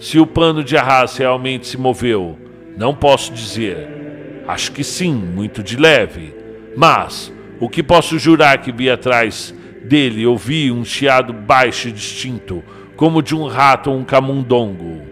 [0.00, 2.36] Se o pano de arras realmente se moveu,
[2.76, 4.42] não posso dizer.
[4.48, 6.34] Acho que sim, muito de leve.
[6.76, 12.62] Mas o que posso jurar que vi atrás dele ouvi um chiado baixo e distinto,
[12.96, 15.02] como de um rato ou um camundongo.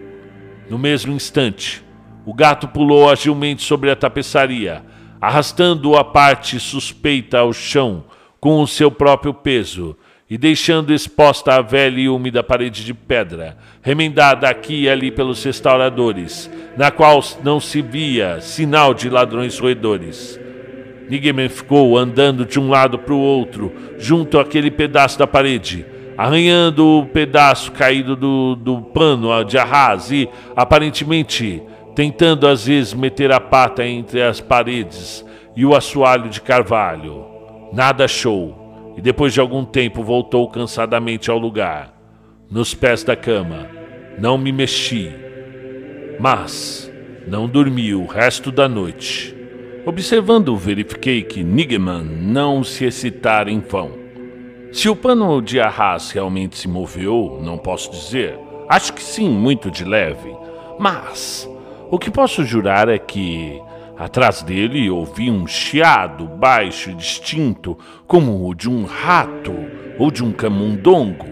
[0.69, 1.85] No mesmo instante,
[2.25, 4.83] o gato pulou agilmente sobre a tapeçaria,
[5.21, 8.05] arrastando a parte suspeita ao chão
[8.41, 9.97] com o seu próprio peso
[10.31, 15.43] e deixando exposta a velha e úmida parede de pedra, remendada aqui e ali pelos
[15.43, 20.39] restauradores, na qual não se via sinal de ladrões roedores.
[21.09, 25.85] Nigeman ficou andando de um lado para o outro, junto àquele pedaço da parede,
[26.17, 31.61] arranhando o pedaço caído do, do pano de arras e, aparentemente,
[31.95, 35.25] tentando às vezes meter a pata entre as paredes
[35.57, 37.27] e o assoalho de carvalho.
[37.73, 41.95] Nada achou e depois de algum tempo voltou cansadamente ao lugar,
[42.51, 43.69] nos pés da cama.
[44.19, 45.11] Não me mexi,
[46.19, 46.91] mas
[47.27, 49.35] não dormi o resto da noite.
[49.87, 53.93] Observando, verifiquei que Nigman não se excitara em vão.
[54.73, 58.39] Se o pano de arras realmente se moveu, não posso dizer.
[58.69, 60.33] Acho que sim, muito de leve.
[60.79, 61.49] Mas
[61.91, 63.61] o que posso jurar é que
[63.99, 67.77] atrás dele ouvi um chiado baixo e distinto,
[68.07, 69.53] como o de um rato
[69.99, 71.27] ou de um camundongo.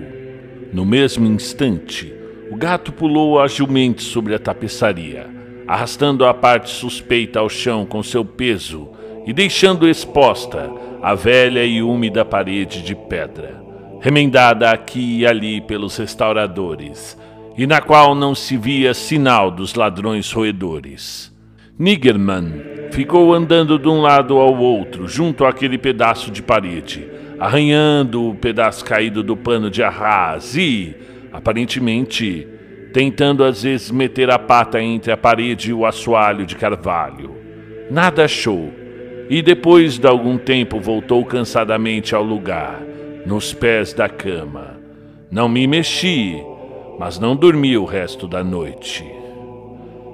[0.73, 2.15] No mesmo instante,
[2.51, 8.25] o gato pulou agilmente sobre a tapeçaria arrastando a parte suspeita ao chão com seu
[8.25, 8.89] peso
[9.27, 13.63] e deixando exposta a velha e úmida parede de pedra,
[14.01, 17.19] remendada aqui e ali pelos restauradores,
[17.59, 21.37] e na qual não se via sinal dos ladrões roedores.
[21.77, 28.35] Nigerman ficou andando de um lado ao outro, junto àquele pedaço de parede, arranhando o
[28.37, 30.95] pedaço caído do pano de arras e,
[31.33, 32.47] aparentemente,
[32.93, 37.37] tentando às vezes meter a pata entre a parede e o assoalho de carvalho.
[37.91, 38.73] Nada achou,
[39.29, 42.81] e depois de algum tempo voltou cansadamente ao lugar,
[43.27, 44.79] nos pés da cama.
[45.29, 46.41] Não me mexi,
[46.99, 49.05] mas não dormi o resto da noite.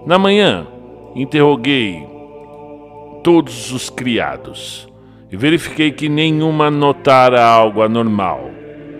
[0.07, 0.66] Na manhã,
[1.14, 2.07] interroguei
[3.23, 4.87] todos os criados
[5.33, 8.51] e verifiquei que nenhuma notara algo anormal,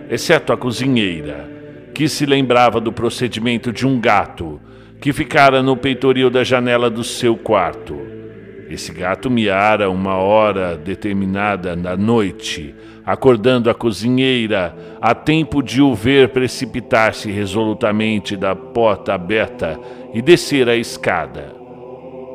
[0.09, 1.53] exceto a cozinheira
[1.93, 4.59] que se lembrava do procedimento de um gato
[4.99, 8.14] que ficara no peitoril da janela do seu quarto.
[8.69, 12.73] Esse gato miara uma hora determinada na noite,
[13.05, 19.79] acordando a cozinheira a tempo de o ver precipitar-se resolutamente da porta aberta
[20.13, 21.53] e descer a escada.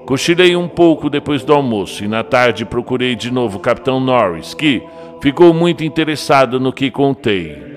[0.06, 4.54] Cochilei um pouco depois do almoço e na tarde procurei de novo o Capitão Norris,
[4.54, 4.82] que
[5.20, 7.70] ficou muito interessado no que contei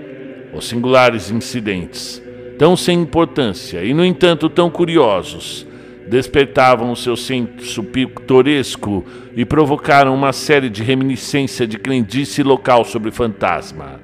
[0.54, 2.22] os singulares incidentes,
[2.60, 5.66] tão sem importância e, no entanto, tão curiosos,
[6.08, 13.12] despertavam o seu senso pitoresco e provocaram uma série de reminiscência de crendice local sobre
[13.12, 14.00] fantasma.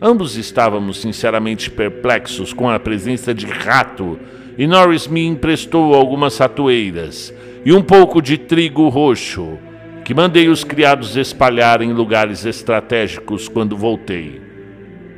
[0.00, 4.18] Ambos estávamos sinceramente perplexos com a presença de rato,
[4.56, 7.32] e Norris me emprestou algumas ratoeiras
[7.64, 9.58] e um pouco de trigo roxo,
[10.04, 14.40] que mandei os criados espalhar em lugares estratégicos quando voltei.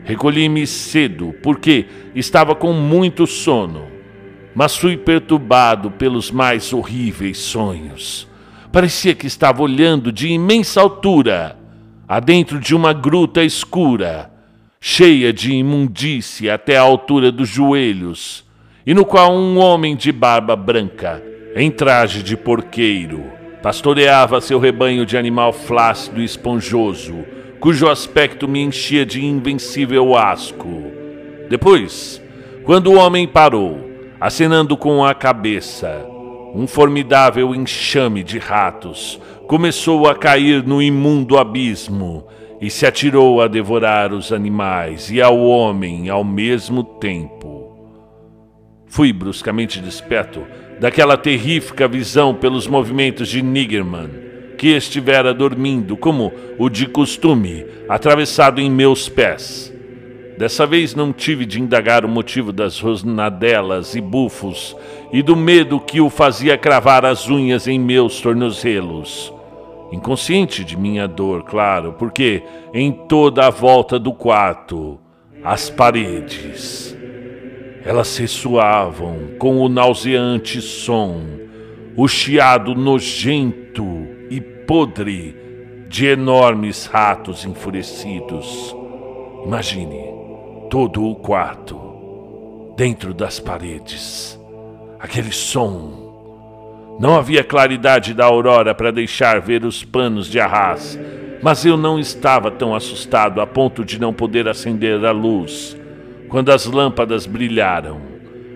[0.05, 3.87] Recolhi-me cedo, porque estava com muito sono,
[4.55, 8.29] mas fui perturbado pelos mais horríveis sonhos.
[8.73, 11.57] Parecia que estava olhando de imensa altura,
[12.09, 14.31] adentro de uma gruta escura,
[14.81, 18.45] cheia de imundície até a altura dos joelhos,
[18.87, 21.23] e no qual um homem de barba branca,
[21.55, 23.25] em traje de porqueiro,
[23.63, 27.25] pastoreava seu rebanho de animal flácido e esponjoso
[27.61, 30.83] cujo aspecto me enchia de invencível asco.
[31.49, 32.21] Depois,
[32.65, 33.90] quando o homem parou,
[34.21, 36.07] acenando com a cabeça,
[36.55, 42.27] um formidável enxame de ratos começou a cair no imundo abismo
[42.61, 47.77] e se atirou a devorar os animais e ao homem ao mesmo tempo.
[48.87, 50.45] Fui bruscamente desperto
[50.79, 54.11] daquela terrífica visão pelos movimentos de Niggerman
[54.59, 59.73] que estivera dormindo, como o de costume, atravessado em meus pés.
[60.41, 64.75] Dessa vez não tive de indagar o motivo das rosnadelas e bufos
[65.13, 69.31] e do medo que o fazia cravar as unhas em meus tornozelos.
[69.93, 74.99] Inconsciente de minha dor, claro, porque em toda a volta do quarto,
[75.45, 76.97] as paredes,
[77.85, 81.21] elas ressoavam com o nauseante som,
[81.95, 84.09] o chiado nojento
[84.67, 85.37] podre
[85.87, 88.75] de enormes ratos enfurecidos.
[89.45, 90.20] Imagine
[90.71, 94.39] todo o quarto, dentro das paredes,
[95.01, 96.97] aquele som.
[97.01, 100.97] Não havia claridade da aurora para deixar ver os panos de arras,
[101.43, 105.77] mas eu não estava tão assustado a ponto de não poder acender a luz.
[106.29, 108.01] Quando as lâmpadas brilharam,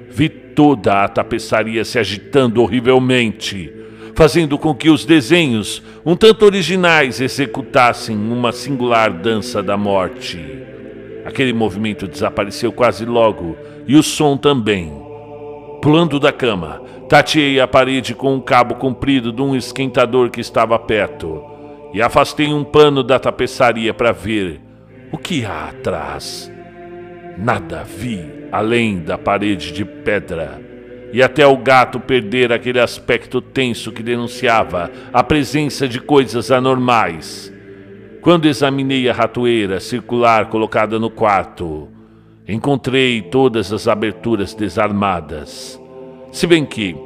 [0.08, 3.72] vi toda a tapeçaria se agitando horrivelmente
[4.16, 10.73] fazendo com que os desenhos, um tanto originais, executassem uma singular dança da morte.
[11.24, 13.56] Aquele movimento desapareceu quase logo,
[13.86, 14.92] e o som também.
[15.80, 20.78] Pulando da cama, tateei a parede com um cabo comprido de um esquentador que estava
[20.78, 21.42] perto,
[21.92, 24.60] e afastei um pano da tapeçaria para ver
[25.12, 26.50] o que há atrás.
[27.38, 30.60] Nada vi além da parede de pedra
[31.14, 37.53] e até o gato perder aquele aspecto tenso que denunciava a presença de coisas anormais.
[38.24, 41.88] Quando examinei a ratoeira circular colocada no quarto,
[42.48, 45.78] encontrei todas as aberturas desarmadas.
[46.32, 46.96] Se bem que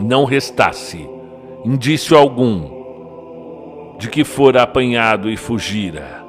[0.00, 1.08] não restasse
[1.64, 6.24] indício algum de que fora apanhado e fugira.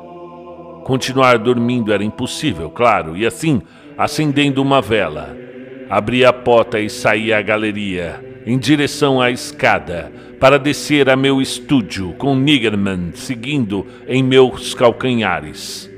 [0.83, 3.59] Continuar dormindo era impossível, claro, e assim,
[3.97, 5.35] acendendo uma vela,
[5.89, 11.41] abri a porta e saí à galeria, em direção à escada, para descer a meu
[11.41, 15.89] estúdio, com Niggerman seguindo em meus calcanhares.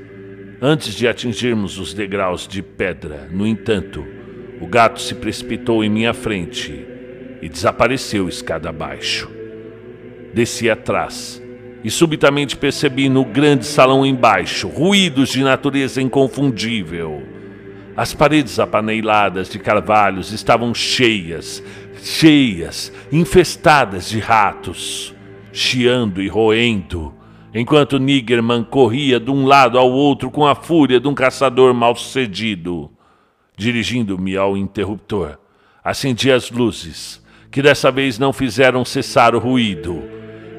[0.60, 4.04] Antes de atingirmos os degraus de pedra, no entanto,
[4.60, 6.84] o gato se precipitou em minha frente
[7.40, 9.30] e desapareceu escada abaixo.
[10.34, 11.42] Desci atrás
[11.84, 17.22] e subitamente percebi no grande salão embaixo ruídos de natureza inconfundível.
[17.96, 21.62] As paredes apaneiladas de carvalhos estavam cheias,
[22.02, 25.14] cheias, infestadas de ratos,
[25.52, 27.14] chiando e roendo,
[27.54, 32.90] enquanto Niggerman corria de um lado ao outro com a fúria de um caçador mal-sucedido.
[33.56, 35.38] Dirigindo-me ao interruptor,
[35.82, 40.02] acendi as luzes, que dessa vez não fizeram cessar o ruído,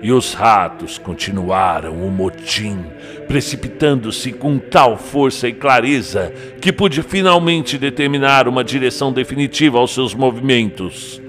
[0.01, 2.85] e os ratos continuaram o motim,
[3.27, 10.13] precipitando-se com tal força e clareza que pude finalmente determinar uma direção definitiva aos seus
[10.13, 11.21] movimentos.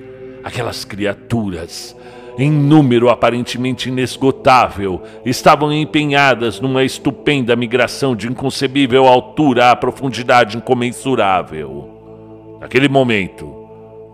[0.42, 1.96] Aquelas criaturas,
[2.38, 12.58] em número aparentemente inesgotável, estavam empenhadas numa estupenda migração de inconcebível altura à profundidade incomensurável.
[12.60, 13.46] Naquele momento,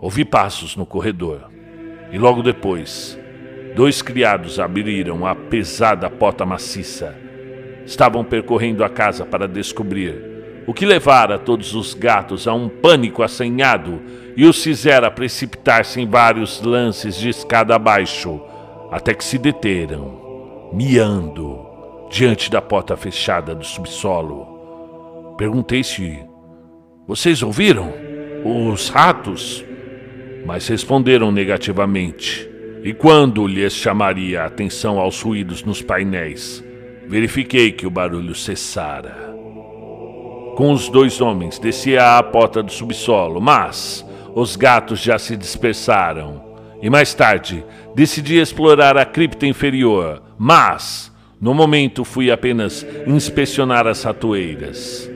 [0.01, 1.49] ouvi passos no corredor
[2.11, 3.17] e logo depois,
[3.75, 7.15] dois criados abriram a pesada porta maciça.
[7.85, 10.36] Estavam percorrendo a casa para descobrir
[10.67, 14.01] o que levara todos os gatos a um pânico assanhado
[14.35, 18.41] e os fizera precipitar-se em vários lances de escada abaixo,
[18.91, 21.65] até que se deteram, miando,
[22.11, 25.35] diante da porta fechada do subsolo.
[25.37, 26.19] Perguntei se
[27.07, 27.93] vocês ouviram
[28.43, 29.63] os ratos,
[30.45, 32.47] mas responderam negativamente.
[32.83, 36.63] E quando lhes chamaria a atenção aos ruídos nos painéis,
[37.07, 39.36] verifiquei que o barulho cessara
[40.57, 44.03] com os dois homens, descia à porta do subsolo, mas
[44.33, 46.43] os gatos já se dispersaram.
[46.81, 54.01] E mais tarde, decidi explorar a cripta inferior, mas, no momento, fui apenas inspecionar as
[54.01, 55.07] ratoeiras.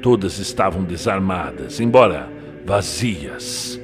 [0.00, 2.26] Todas estavam desarmadas, embora
[2.64, 3.78] vazias,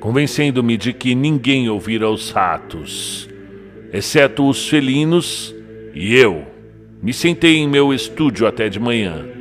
[0.00, 3.28] convencendo-me de que ninguém ouvira os ratos,
[3.92, 5.54] exceto os felinos
[5.94, 6.44] e eu.
[7.00, 9.35] Me sentei em meu estúdio até de manhã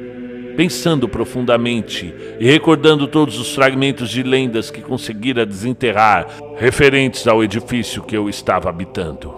[0.56, 6.28] pensando profundamente e recordando todos os fragmentos de lendas que conseguira desenterrar
[6.58, 9.34] referentes ao edifício que eu estava habitando.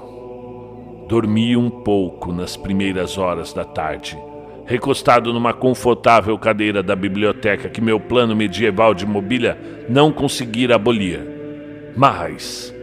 [1.08, 4.18] Dormi um pouco nas primeiras horas da tarde,
[4.66, 9.58] recostado numa confortável cadeira da biblioteca que meu plano medieval de mobília
[9.90, 11.22] não conseguira abolir.
[11.96, 12.74] Mas,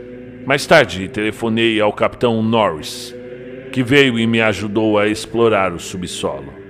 [0.46, 3.14] mais tarde, telefonei ao capitão Norris,
[3.70, 6.63] que veio e me ajudou a explorar o subsolo.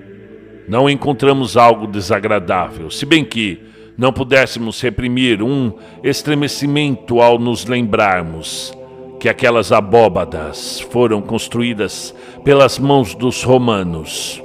[0.67, 3.61] Não encontramos algo desagradável, se bem que
[3.97, 8.77] não pudéssemos reprimir um estremecimento ao nos lembrarmos
[9.21, 14.43] que aquelas abóbadas foram construídas pelas mãos dos romanos.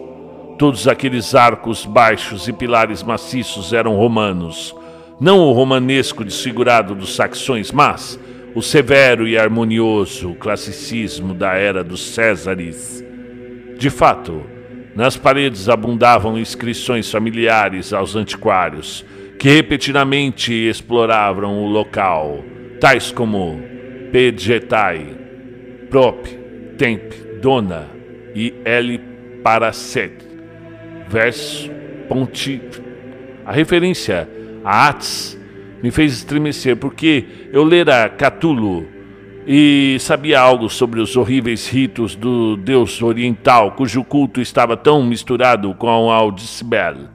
[0.57, 4.75] Todos aqueles arcos baixos e pilares maciços eram romanos,
[5.19, 8.19] não o romanesco desfigurado dos saxões, mas
[8.55, 13.03] o severo e harmonioso classicismo da era dos Césares.
[13.77, 14.43] De fato,
[14.95, 19.05] nas paredes abundavam inscrições familiares aos antiquários,
[19.37, 22.43] que repetidamente exploravam o local,
[22.79, 23.61] tais como
[24.11, 25.15] Pegetai,
[25.89, 26.25] Prop,
[26.77, 27.89] Temp, Dona
[28.35, 28.99] e L.
[29.43, 30.13] Paracet.
[31.07, 31.69] Verso
[32.07, 32.61] Ponti.
[33.45, 34.27] A referência
[34.63, 35.39] a Atis
[35.81, 38.85] me fez estremecer, porque eu lera Catulo
[39.51, 45.73] e sabia algo sobre os horríveis ritos do deus oriental, cujo culto estava tão misturado
[45.73, 47.09] com o Aldisbel.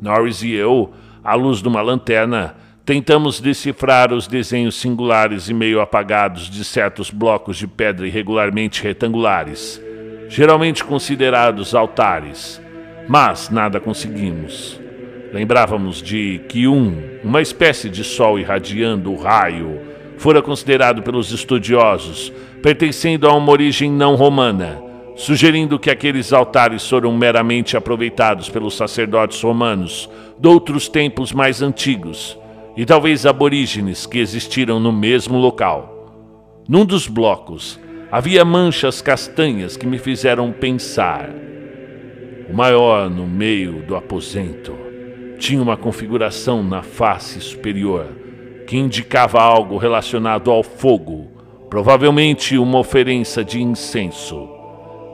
[0.00, 0.90] Norris e eu,
[1.22, 2.54] à luz de uma lanterna,
[2.86, 9.78] tentamos decifrar os desenhos singulares e meio apagados de certos blocos de pedra irregularmente retangulares,
[10.26, 12.62] geralmente considerados altares,
[13.06, 14.80] mas nada conseguimos.
[15.34, 22.32] Lembrávamos de que um, uma espécie de sol irradiando o raio, fora considerado pelos estudiosos
[22.62, 24.82] pertencendo a uma origem não romana,
[25.16, 30.08] sugerindo que aqueles altares foram meramente aproveitados pelos sacerdotes romanos
[30.38, 32.38] de outros tempos mais antigos
[32.76, 36.64] e talvez aborígenes que existiram no mesmo local.
[36.68, 37.78] Num dos blocos,
[38.10, 41.30] havia manchas castanhas que me fizeram pensar.
[42.48, 44.76] O maior no meio do aposento
[45.38, 48.27] tinha uma configuração na face superior
[48.68, 51.26] que indicava algo relacionado ao fogo,
[51.70, 54.46] provavelmente uma oferença de incenso.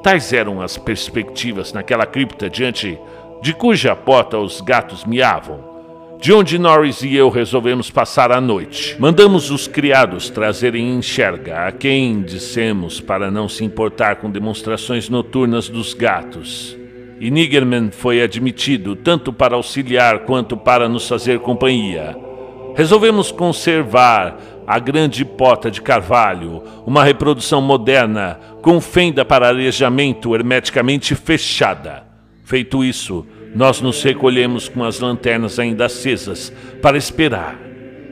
[0.03, 2.99] Tais eram as perspectivas naquela cripta diante
[3.41, 5.73] de cuja porta os gatos miavam
[6.21, 8.97] de onde Norris e eu resolvemos passar a noite.
[8.99, 15.69] Mandamos os criados trazerem enxerga a quem dissemos para não se importar com demonstrações noturnas
[15.69, 16.77] dos gatos.
[17.21, 22.34] E Niggerman foi admitido tanto para auxiliar quanto para nos fazer companhia.
[22.75, 31.15] Resolvemos conservar a grande pota de carvalho, uma reprodução moderna com fenda para arejamento hermeticamente
[31.15, 32.05] fechada.
[32.45, 36.53] Feito isso, nós nos recolhemos com as lanternas ainda acesas
[36.83, 37.57] para esperar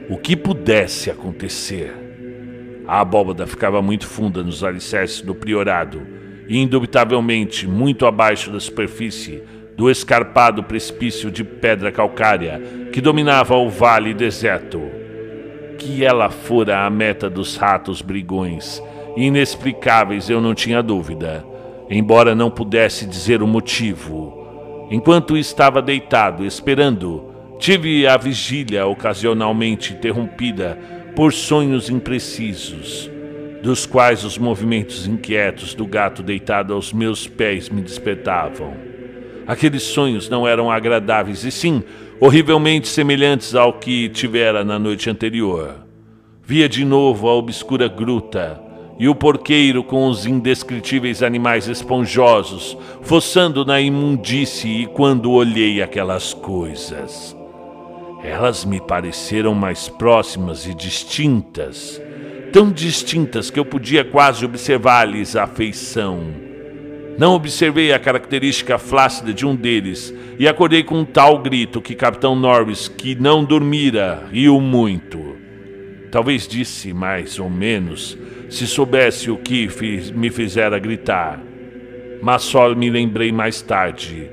[0.09, 1.93] o que pudesse acontecer.
[2.87, 6.01] A abóbada ficava muito funda nos alicerces do priorado
[6.47, 9.43] e, indubitavelmente, muito abaixo da superfície
[9.75, 12.61] do escarpado precipício de pedra calcária
[12.91, 14.81] que dominava o vale deserto.
[15.77, 18.81] Que ela fora a meta dos ratos brigões,
[19.17, 21.43] inexplicáveis eu não tinha dúvida,
[21.89, 24.87] embora não pudesse dizer o motivo.
[24.91, 30.77] Enquanto estava deitado, esperando, tive a vigília ocasionalmente interrompida
[31.15, 33.09] por sonhos imprecisos,
[33.61, 38.92] dos quais os movimentos inquietos do gato deitado aos meus pés me despertavam.
[39.45, 41.83] Aqueles sonhos não eram agradáveis e sim
[42.19, 45.75] horrivelmente semelhantes ao que tivera na noite anterior.
[46.45, 48.61] Via de novo a obscura gruta,
[48.99, 56.33] e o porqueiro com os indescritíveis animais esponjosos, fossando na imundície, e quando olhei aquelas
[56.33, 57.35] coisas.
[58.23, 62.01] Elas me pareceram mais próximas e distintas,
[62.53, 66.52] tão distintas que eu podia quase observar-lhes a feição.
[67.17, 71.93] Não observei a característica flácida de um deles e acordei com um tal grito que
[71.93, 75.37] Capitão Norris, que não dormira, riu muito.
[76.11, 78.17] Talvez disse mais ou menos
[78.49, 81.39] se soubesse o que fiz, me fizera gritar.
[82.21, 84.29] Mas só me lembrei mais tarde.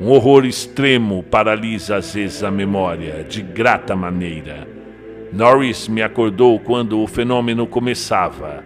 [0.00, 4.66] Um horror extremo paralisa às vezes a memória, de grata maneira.
[5.32, 8.64] Norris me acordou quando o fenômeno começava,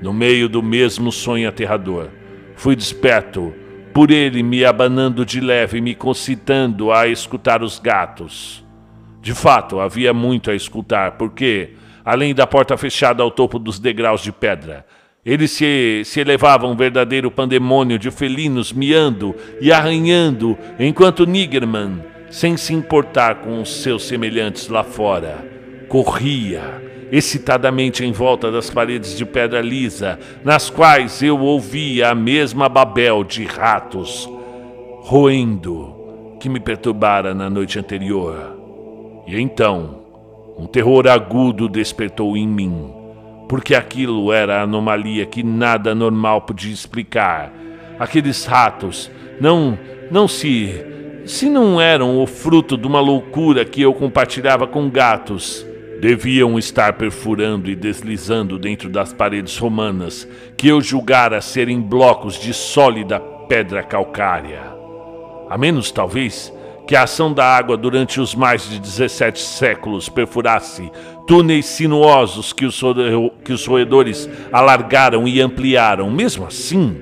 [0.00, 2.08] no meio do mesmo sonho aterrador.
[2.60, 3.54] Fui desperto
[3.90, 8.62] por ele me abanando de leve e me concitando a escutar os gatos.
[9.22, 11.70] De fato, havia muito a escutar, porque
[12.04, 14.84] além da porta fechada ao topo dos degraus de pedra.
[15.24, 22.58] Eles se, se elevavam um verdadeiro pandemônio de felinos miando e arranhando, enquanto Nigerman, sem
[22.58, 25.42] se importar com os seus semelhantes lá fora,
[25.88, 26.60] corria
[27.10, 33.24] excitadamente em volta das paredes de pedra lisa, nas quais eu ouvia a mesma babel
[33.24, 34.28] de ratos
[35.02, 38.56] roendo que me perturbara na noite anterior.
[39.26, 40.00] E então,
[40.58, 42.92] um terror agudo despertou em mim,
[43.48, 47.52] porque aquilo era a anomalia que nada normal podia explicar.
[47.98, 49.78] Aqueles ratos não
[50.10, 50.86] não se
[51.26, 55.66] se não eram o fruto de uma loucura que eu compartilhava com gatos,
[56.00, 60.26] deviam estar perfurando e deslizando dentro das paredes romanas
[60.56, 64.62] que eu julgara serem blocos de sólida pedra calcária.
[65.48, 66.52] A menos talvez
[66.86, 70.90] que a ação da água durante os mais de 17 séculos perfurasse
[71.26, 72.80] túneis sinuosos que os,
[73.44, 76.10] que os roedores alargaram e ampliaram.
[76.10, 76.96] Mesmo assim,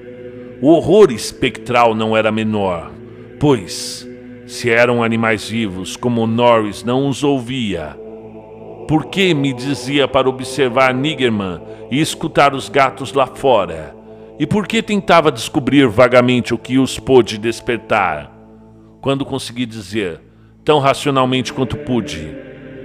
[0.61, 2.91] o horror espectral não era menor,
[3.39, 4.07] pois,
[4.47, 7.97] se eram animais vivos, como Norris não os ouvia,
[8.89, 11.61] por que me dizia para observar Nigerman
[11.91, 13.95] e escutar os gatos lá fora?
[14.39, 18.39] E por que tentava descobrir vagamente o que os pôde despertar?
[19.01, 20.21] quando consegui dizer,
[20.65, 22.35] tão racionalmente quanto pude,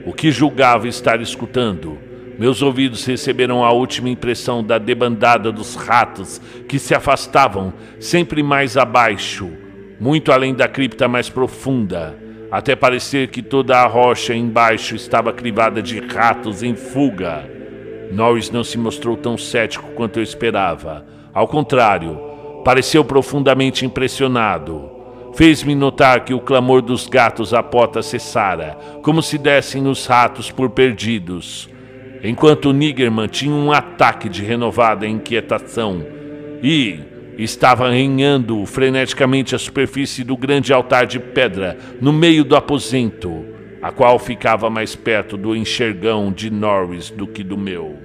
[0.06, 1.98] o que julgava estar escutando.
[2.38, 8.76] Meus ouvidos receberam a última impressão da debandada dos ratos que se afastavam sempre mais
[8.76, 9.52] abaixo,
[10.00, 12.18] muito além da cripta mais profunda,
[12.54, 17.50] até parecer que toda a rocha embaixo estava crivada de ratos em fuga.
[18.12, 21.04] Norris não se mostrou tão cético quanto eu esperava.
[21.34, 22.16] Ao contrário,
[22.64, 24.88] pareceu profundamente impressionado.
[25.34, 30.52] Fez-me notar que o clamor dos gatos à porta cessara, como se dessem os ratos
[30.52, 31.68] por perdidos,
[32.24, 36.06] enquanto Nigerman tinha um ataque de renovada inquietação
[36.62, 37.00] e
[37.38, 43.46] estava arranhando freneticamente a superfície do grande altar de pedra no meio do aposento,
[43.82, 47.98] a qual ficava mais perto do enxergão de Norris do que do meu.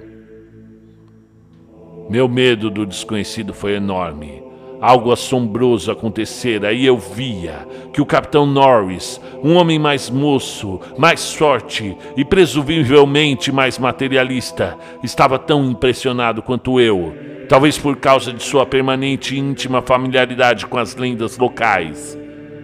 [2.09, 4.43] Meu medo do desconhecido foi enorme.
[4.81, 11.33] Algo assombroso acontecera e eu via que o capitão Norris, um homem mais moço, mais
[11.33, 17.13] forte e presumivelmente mais materialista, estava tão impressionado quanto eu,
[17.49, 22.17] talvez por causa de sua permanente e íntima familiaridade com as lendas locais.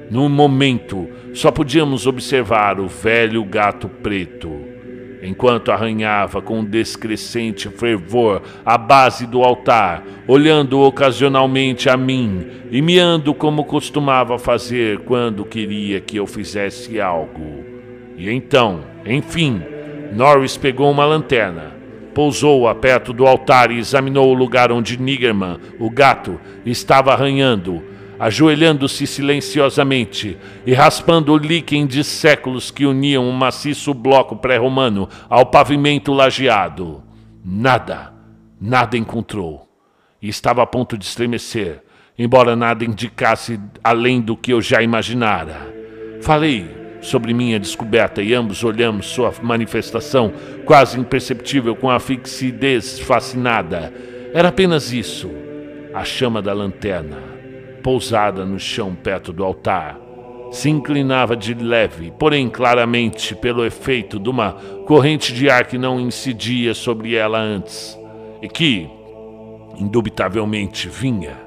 [0.09, 4.75] No momento, só podíamos observar o velho gato preto
[5.23, 13.33] enquanto arranhava com descrescente fervor a base do altar, olhando ocasionalmente a mim e miando
[13.33, 17.65] como costumava fazer quando queria que eu fizesse algo.
[18.15, 19.61] E então, enfim,
[20.13, 21.74] Norris pegou uma lanterna,
[22.15, 27.83] pousou-a perto do altar e examinou o lugar onde Niggerman, o gato, estava arranhando
[28.17, 35.45] ajoelhando-se silenciosamente e raspando o líquen de séculos que uniam um maciço bloco pré-romano ao
[35.45, 37.03] pavimento lajeado.
[37.43, 38.13] Nada,
[38.59, 39.67] nada encontrou.
[40.21, 41.83] E estava a ponto de estremecer,
[42.17, 45.73] embora nada indicasse além do que eu já imaginara.
[46.21, 50.33] Falei sobre minha descoberta e ambos olhamos sua manifestação,
[50.65, 53.93] quase imperceptível, com a fixidez fascinada.
[54.33, 55.31] Era apenas isso,
[55.93, 57.35] a chama da lanterna
[57.85, 59.99] pousada no chão perto do altar.
[60.51, 64.53] Se inclinava de leve, porém claramente pelo efeito de uma
[64.87, 67.95] corrente de ar que não incidia sobre ela antes,
[68.41, 68.89] e que,
[69.77, 71.37] indubitavelmente, vinha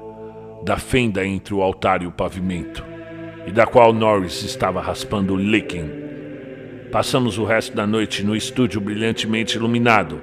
[0.63, 2.85] da fenda entre o altar e o pavimento,
[3.45, 5.89] e da qual Norris estava raspando o líquen.
[6.91, 10.21] Passamos o resto da noite no estúdio brilhantemente iluminado,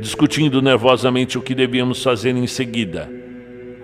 [0.00, 3.16] discutindo nervosamente o que devíamos fazer em seguida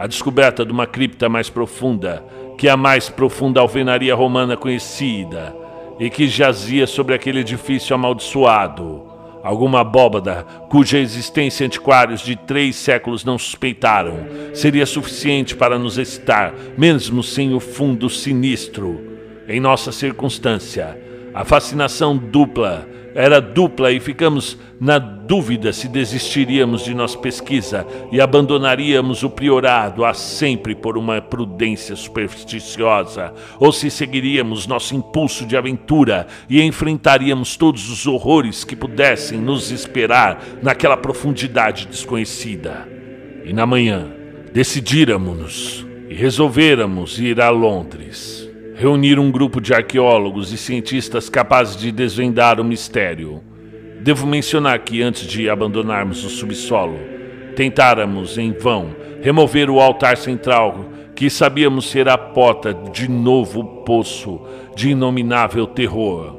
[0.02, 2.24] a descoberta de uma cripta mais profunda
[2.58, 5.54] que a mais profunda alvenaria romana conhecida
[6.00, 9.11] e que jazia sobre aquele edifício amaldiçoado.
[9.42, 16.54] Alguma abóbada, cuja existência antiquários de três séculos não suspeitaram, seria suficiente para nos excitar,
[16.78, 19.18] mesmo sem o fundo sinistro.
[19.48, 20.96] Em nossa circunstância,
[21.34, 28.20] a fascinação dupla era dupla e ficamos na dúvida se desistiríamos de nossa pesquisa e
[28.20, 35.56] abandonaríamos o priorado a sempre por uma prudência supersticiosa, ou se seguiríamos nosso impulso de
[35.56, 42.88] aventura e enfrentaríamos todos os horrores que pudessem nos esperar naquela profundidade desconhecida.
[43.44, 44.10] E na manhã,
[44.52, 48.41] decidíramos-nos e resolvêramos ir a Londres
[48.82, 53.40] reunir um grupo de arqueólogos e cientistas capazes de desvendar o mistério.
[54.00, 56.98] Devo mencionar que antes de abandonarmos o subsolo,
[57.54, 64.40] tentáramos em vão remover o altar central que sabíamos ser a porta de novo poço
[64.74, 66.34] de inominável terror.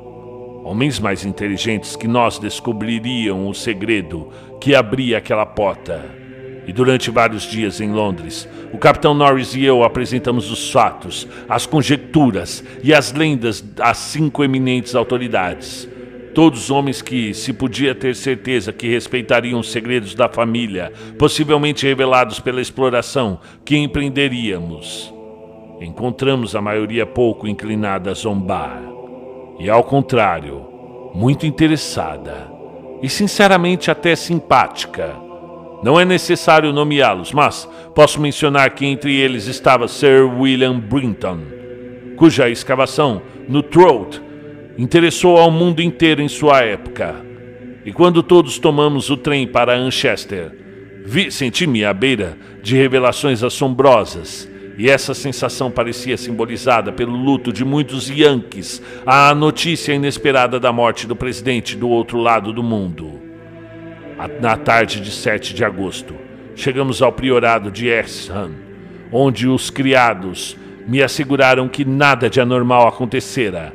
[0.65, 4.27] Homens mais inteligentes que nós descobririam o segredo
[4.59, 6.22] que abria aquela porta.
[6.65, 11.65] E durante vários dias em Londres, o capitão Norris e eu apresentamos os fatos, as
[11.65, 15.87] conjecturas e as lendas às cinco eminentes autoridades.
[16.33, 22.39] Todos homens que se podia ter certeza que respeitariam os segredos da família, possivelmente revelados
[22.39, 25.13] pela exploração que empreenderíamos.
[25.79, 28.81] Encontramos a maioria pouco inclinada a zombar,
[29.59, 30.65] e ao contrário,
[31.13, 32.51] muito interessada
[33.01, 35.22] e sinceramente até simpática
[35.83, 41.39] não é necessário nomeá-los, mas posso mencionar que entre eles estava Sir William Brinton,
[42.15, 44.21] cuja escavação no Throat
[44.77, 47.15] interessou ao mundo inteiro em sua época.
[47.85, 50.57] E quando todos tomamos o trem para Manchester,
[51.29, 54.49] senti-me à beira de revelações assombrosas.
[54.77, 61.05] E essa sensação parecia simbolizada pelo luto de muitos Yankees à notícia inesperada da morte
[61.05, 63.22] do presidente do outro lado do mundo
[64.39, 66.15] na tarde de 7 de agosto.
[66.55, 68.51] Chegamos ao priorado de Exham,
[69.11, 70.57] onde os criados
[70.87, 73.73] me asseguraram que nada de anormal acontecera.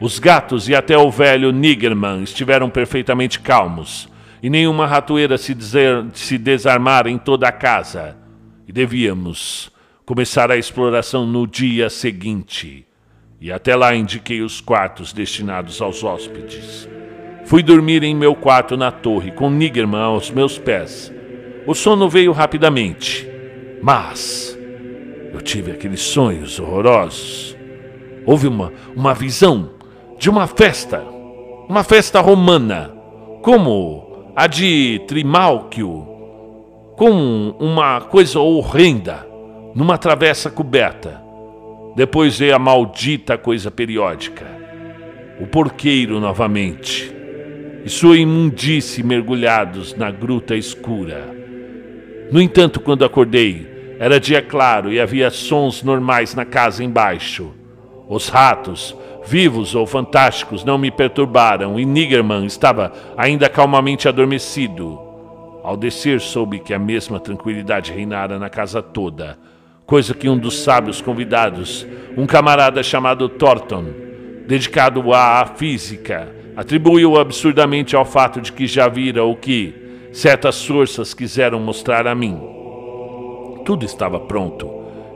[0.00, 4.08] Os gatos e até o velho Niggerman estiveram perfeitamente calmos,
[4.42, 5.56] e nenhuma ratoeira se,
[6.14, 8.16] se desarmara em toda a casa.
[8.66, 9.70] E devíamos
[10.04, 12.84] começar a exploração no dia seguinte.
[13.40, 16.88] E até lá indiquei os quartos destinados aos hóspedes.
[17.44, 21.12] Fui dormir em meu quarto na torre, com Niggerman aos meus pés.
[21.66, 23.28] O sono veio rapidamente,
[23.82, 24.58] mas
[25.32, 27.56] eu tive aqueles sonhos horrorosos.
[28.24, 29.70] Houve uma, uma visão
[30.18, 31.04] de uma festa,
[31.68, 32.92] uma festa romana,
[33.42, 36.06] como a de Trimalquio,
[36.96, 39.26] com uma coisa horrenda,
[39.74, 41.20] numa travessa coberta.
[41.96, 44.46] Depois veio a maldita coisa periódica,
[45.40, 47.21] o porqueiro novamente
[47.84, 51.34] e sua imundície mergulhados na gruta escura.
[52.30, 53.66] No entanto, quando acordei,
[53.98, 57.52] era dia claro e havia sons normais na casa embaixo.
[58.08, 64.98] Os ratos, vivos ou fantásticos, não me perturbaram e Niggerman estava ainda calmamente adormecido.
[65.62, 69.38] Ao descer, soube que a mesma tranquilidade reinara na casa toda,
[69.86, 73.84] coisa que um dos sábios convidados, um camarada chamado Thornton,
[74.46, 79.74] dedicado à física, atribuiu absurdamente ao fato de que já vira o que
[80.12, 82.38] certas forças quiseram mostrar a mim.
[83.64, 84.68] Tudo estava pronto,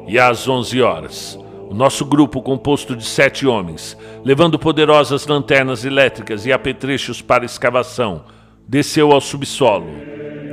[0.07, 6.47] e às onze horas, o nosso grupo, composto de sete homens, levando poderosas lanternas elétricas
[6.47, 8.25] e apetrechos para escavação,
[8.67, 9.91] desceu ao subsolo,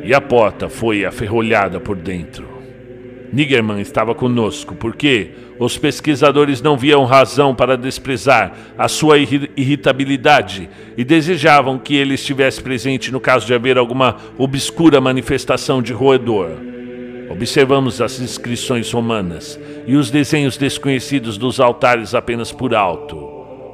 [0.04, 2.53] e a porta foi aferrolhada por dentro.
[3.34, 11.04] Nigerman estava conosco, porque os pesquisadores não viam razão para desprezar a sua irritabilidade e
[11.04, 16.52] desejavam que ele estivesse presente no caso de haver alguma obscura manifestação de roedor.
[17.28, 23.18] Observamos as inscrições romanas e os desenhos desconhecidos dos altares apenas por alto,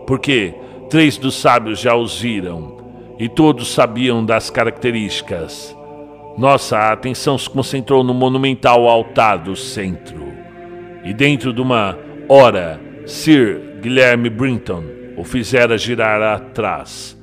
[0.08, 0.54] porque
[0.90, 2.78] três dos sábios já os viram
[3.20, 5.78] e todos sabiam das características.
[6.38, 10.28] Nossa atenção se concentrou no monumental altar do centro.
[11.04, 14.84] E dentro de uma hora, Sir Guilherme Brinton
[15.18, 17.18] o fizera girar atrás,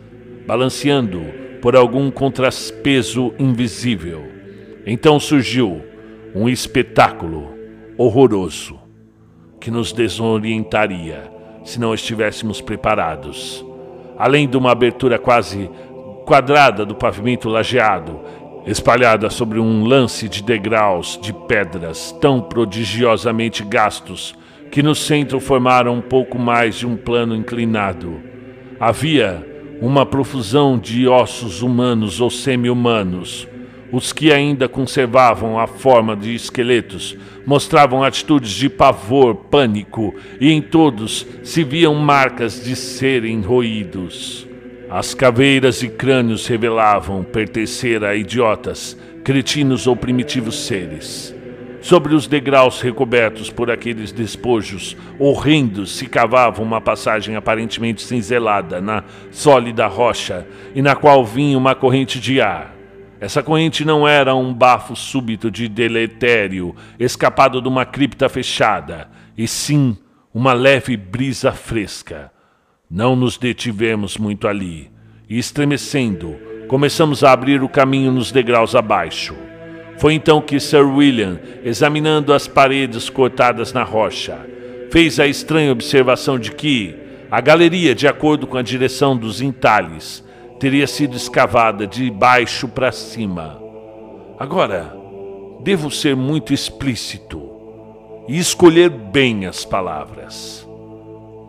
[0.46, 1.22] balanceando
[1.62, 4.22] por algum contrapeso invisível.
[4.86, 5.82] Então surgiu
[6.34, 7.54] um espetáculo
[7.96, 8.78] horroroso
[9.58, 11.32] que nos desorientaria
[11.64, 13.64] se não estivéssemos preparados.
[14.18, 15.70] Além de uma abertura quase
[16.26, 18.20] quadrada do pavimento lajeado
[18.66, 24.34] espalhada sobre um lance de degraus de pedras tão prodigiosamente gastos
[24.70, 28.20] que no centro formaram um pouco mais de um plano inclinado.
[28.78, 29.46] Havia
[29.80, 33.46] uma profusão de ossos humanos ou semi-humanos.
[33.92, 40.60] Os que ainda conservavam a forma de esqueletos mostravam atitudes de pavor, pânico, e em
[40.60, 44.45] todos se viam marcas de serem roídos.
[44.88, 51.34] As caveiras e crânios revelavam pertencer a idiotas, cretinos ou primitivos seres.
[51.80, 59.02] Sobre os degraus recobertos por aqueles despojos horrendos se cavava uma passagem aparentemente cinzelada na
[59.32, 62.72] sólida rocha e na qual vinha uma corrente de ar.
[63.20, 69.48] Essa corrente não era um bafo súbito de deletério escapado de uma cripta fechada, e
[69.48, 69.96] sim
[70.32, 72.35] uma leve brisa fresca.
[72.90, 74.90] Não nos detivemos muito ali,
[75.28, 76.36] e estremecendo,
[76.68, 79.34] começamos a abrir o caminho nos degraus abaixo.
[79.98, 84.38] Foi então que Sir William, examinando as paredes cortadas na rocha,
[84.90, 86.94] fez a estranha observação de que
[87.30, 90.24] a galeria, de acordo com a direção dos entalhes,
[90.60, 93.60] teria sido escavada de baixo para cima.
[94.38, 94.94] Agora,
[95.60, 97.42] devo ser muito explícito
[98.28, 100.65] e escolher bem as palavras.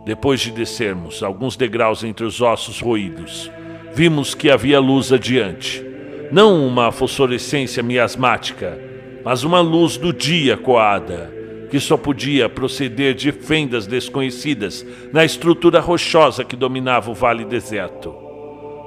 [0.08, 3.52] Depois de descermos alguns degraus entre os ossos roídos,
[3.94, 5.84] vimos que havia luz adiante.
[6.32, 8.80] Não uma fosforescência miasmática,
[9.22, 11.30] mas uma luz do dia coada,
[11.70, 14.82] que só podia proceder de fendas desconhecidas
[15.12, 18.16] na estrutura rochosa que dominava o vale deserto.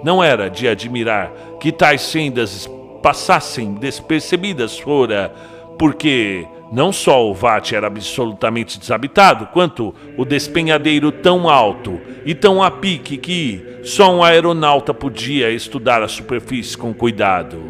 [0.03, 2.67] Não era de admirar que tais fendas
[3.03, 5.31] passassem despercebidas fora,
[5.77, 12.63] porque não só o vate era absolutamente desabitado, quanto o despenhadeiro tão alto e tão
[12.63, 17.61] a pique que só um aeronauta podia estudar a superfície com cuidado.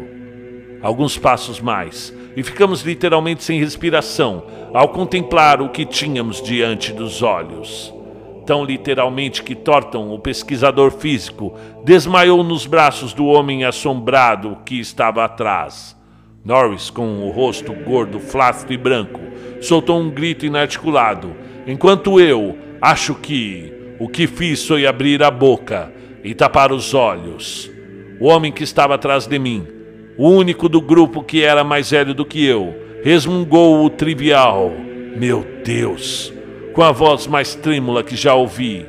[0.80, 7.22] Alguns passos mais, e ficamos literalmente sem respiração ao contemplar o que tínhamos diante dos
[7.22, 7.92] olhos.
[8.46, 15.24] Tão literalmente que Thornton, o pesquisador físico, desmaiou nos braços do homem assombrado que estava
[15.24, 16.00] atrás.
[16.44, 19.20] Norris, com o rosto gordo, flácido e branco,
[19.60, 21.34] soltou um grito inarticulado,
[21.66, 25.92] enquanto eu acho que o que fiz foi abrir a boca
[26.24, 27.70] e tapar os olhos.
[28.20, 29.66] O homem que estava atrás de mim,
[30.16, 32.74] o único do grupo que era mais velho do que eu,
[33.04, 34.72] resmungou o trivial:
[35.16, 36.32] Meu Deus!
[36.72, 38.86] com a voz mais trêmula que já ouvi.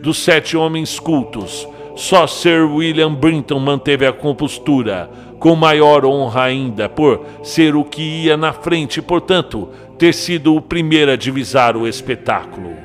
[0.00, 5.10] Dos sete homens cultos, só Sir William Brinton manteve a compostura,
[5.42, 10.62] com maior honra ainda, por ser o que ia na frente portanto, ter sido o
[10.62, 12.76] primeiro a divisar o espetáculo.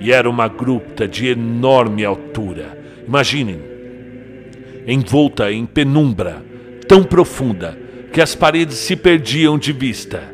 [0.00, 2.78] E era uma gruta de enorme altura.
[3.06, 3.60] Imaginem,
[4.86, 6.42] envolta em penumbra
[6.88, 7.78] tão profunda
[8.10, 10.32] que as paredes se perdiam de vista.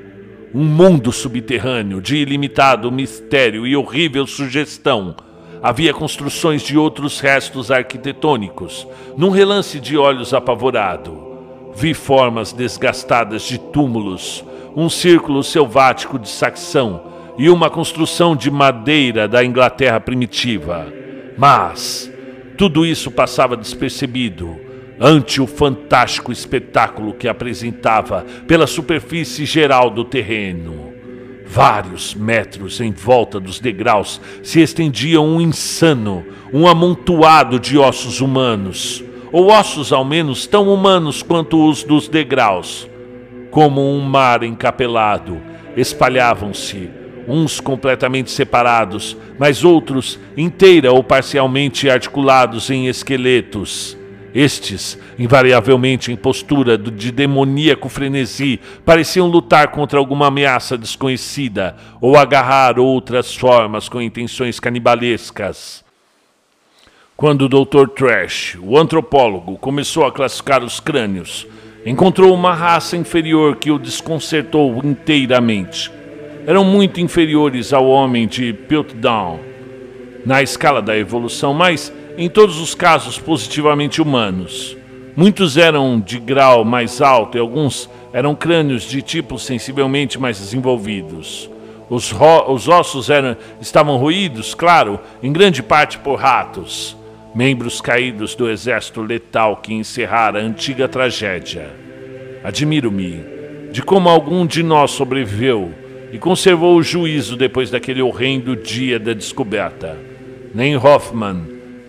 [0.55, 5.17] Um mundo subterrâneo de ilimitado mistério e horrível sugestão.
[5.61, 8.87] Havia construções de outros restos arquitetônicos,
[9.17, 11.28] num relance de olhos apavorado
[11.75, 14.45] vi formas desgastadas de túmulos,
[14.77, 17.03] um círculo selvático de Saxão
[17.39, 20.93] e uma construção de madeira da Inglaterra primitiva.
[21.37, 22.11] Mas
[22.57, 24.59] tudo isso passava despercebido
[25.01, 30.93] ante o fantástico espetáculo que apresentava pela superfície geral do terreno.
[31.47, 39.03] Vários metros em volta dos degraus se estendia um insano, um amontoado de ossos humanos,
[39.33, 42.89] ou ossos ao menos tão humanos quanto os dos degraus.
[43.51, 45.41] Como um mar encapelado,
[45.76, 46.91] espalhavam-se,
[47.26, 53.97] uns completamente separados, mas outros inteira ou parcialmente articulados em esqueletos.
[54.35, 62.79] Estes, invariavelmente em postura de demoníaco frenesi, pareciam lutar contra alguma ameaça desconhecida ou agarrar
[62.79, 65.88] outras formas com intenções canibalescas.
[67.21, 67.89] Quando o Dr.
[67.89, 71.49] Trash, o antropólogo, começou a classificar os crânios,
[71.85, 75.91] encontrou uma raça inferior que o desconcertou inteiramente.
[76.47, 79.41] Eram muito inferiores ao homem de Piltdown
[80.25, 84.77] na escala da evolução, mas em todos os casos positivamente humanos.
[85.16, 91.51] Muitos eram de grau mais alto e alguns eram crânios de tipo sensivelmente mais desenvolvidos.
[91.91, 92.14] Os,
[92.47, 96.97] os ossos eram, estavam roídos, claro, em grande parte por ratos,
[97.39, 101.70] membros caídos do exército letal que encerrara a antiga tragédia.
[102.43, 103.22] Admiro-me
[103.70, 105.72] de como algum de nós sobreviveu
[106.12, 109.97] e conservou o juízo depois daquele horrendo dia da descoberta.
[110.53, 111.43] Nem Hoffman,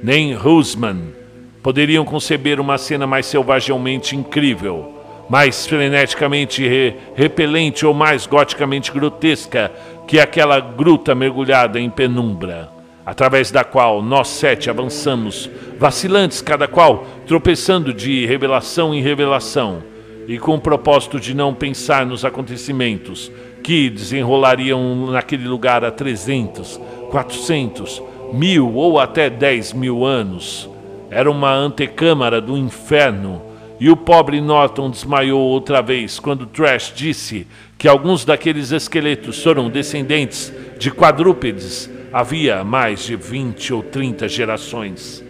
[0.04, 1.16] nem Husman
[1.64, 9.72] poderiam conceber uma cena mais selvagemente incrível, mais freneticamente re repelente ou mais goticamente grotesca
[10.08, 12.70] que aquela gruta mergulhada em penumbra,
[13.10, 15.50] através da qual nós sete avançamos,
[15.80, 19.82] vacilantes cada qual, tropeçando de revelação em revelação,
[20.28, 23.32] e com o propósito de não pensar nos acontecimentos
[23.64, 26.80] que desenrolariam naquele lugar há 300,
[27.10, 28.00] 400,
[28.32, 30.70] mil ou até dez mil anos.
[31.10, 33.42] Era uma antecâmara do inferno.
[33.80, 39.68] E o pobre Norton desmaiou outra vez quando Trash disse que alguns daqueles esqueletos foram
[39.68, 45.24] descendentes de quadrúpedes havia mais de 20 ou 30 gerações.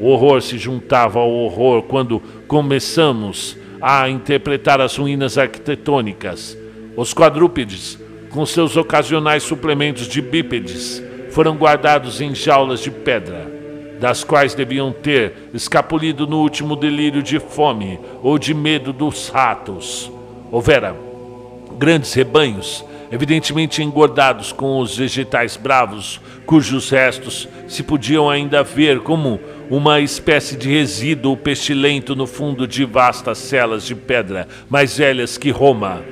[0.00, 6.56] O horror se juntava ao horror quando começamos a interpretar as ruínas arquitetônicas.
[6.96, 7.98] Os quadrúpedes,
[8.30, 13.50] com seus ocasionais suplementos de bípedes, foram guardados em jaulas de pedra,
[14.00, 20.10] das quais deviam ter escapulido no último delírio de fome ou de medo dos ratos.
[20.50, 20.94] Houvera
[21.78, 29.38] grandes rebanhos, evidentemente engordados com os vegetais bravos, cujos restos se podiam ainda ver como
[29.68, 35.50] uma espécie de resíduo pestilento no fundo de vastas celas de pedra, mais velhas que
[35.50, 36.02] Roma.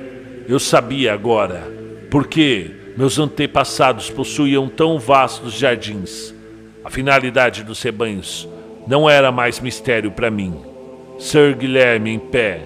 [0.46, 1.66] Eu sabia agora,
[2.10, 6.34] porque meus antepassados possuíam tão vastos jardins.
[6.84, 8.46] A finalidade dos rebanhos
[8.86, 10.54] não era mais mistério para mim.
[11.18, 12.60] Sir Guilherme, em pé,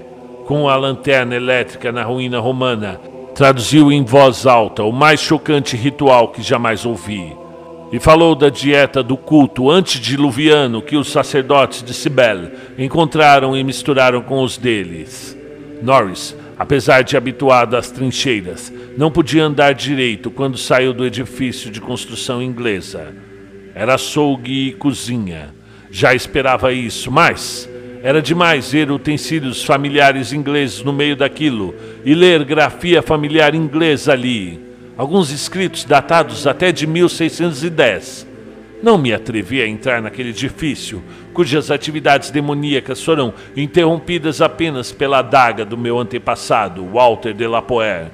[0.47, 3.01] com a lanterna elétrica na ruína romana,
[3.35, 7.37] traduziu em voz alta o mais chocante ritual que jamais ouvi.
[7.93, 14.23] E falou da dieta do culto antediluviano que os sacerdotes de Cibele encontraram e misturaram
[14.23, 15.37] com os deles.
[15.83, 21.81] Norris Apesar de habituado às trincheiras, não podia andar direito quando saiu do edifício de
[21.81, 23.13] construção inglesa.
[23.75, 25.53] Era açougue e cozinha.
[25.91, 27.69] Já esperava isso, mas
[28.05, 31.75] era demais ver utensílios familiares ingleses no meio daquilo
[32.05, 34.61] e ler grafia familiar inglesa ali.
[34.95, 38.27] Alguns escritos datados até de 1610.
[38.83, 41.03] Não me atrevi a entrar naquele edifício,
[41.33, 48.11] cujas atividades demoníacas foram interrompidas apenas pela adaga do meu antepassado, Walter de la Poer.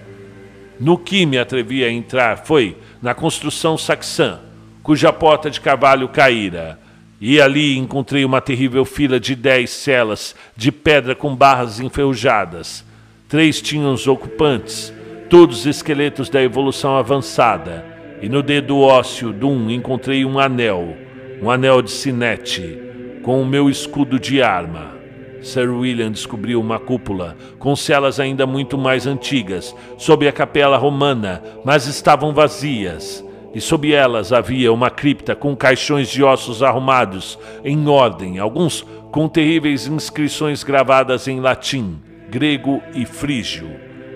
[0.79, 4.39] No que me atrevi a entrar foi na construção saxã,
[4.85, 6.79] cuja porta de carvalho caíra.
[7.21, 12.85] E ali encontrei uma terrível fila de dez celas de pedra com barras enferrujadas.
[13.29, 14.93] Três tinham os ocupantes,
[15.29, 17.85] todos esqueletos da evolução avançada
[18.23, 20.97] e no dedo ósseo de um encontrei um anel,
[21.43, 22.79] um anel de sinete,
[23.23, 24.99] com o meu escudo de arma.
[25.41, 31.43] Sir William descobriu uma cúpula, com celas ainda muito mais antigas, sob a capela romana,
[31.65, 33.25] mas estavam vazias.
[33.55, 39.29] E sob elas havia uma cripta com caixões de ossos arrumados, em ordem, alguns com
[39.29, 41.99] terríveis inscrições gravadas em latim,
[42.29, 43.69] grego e frígio.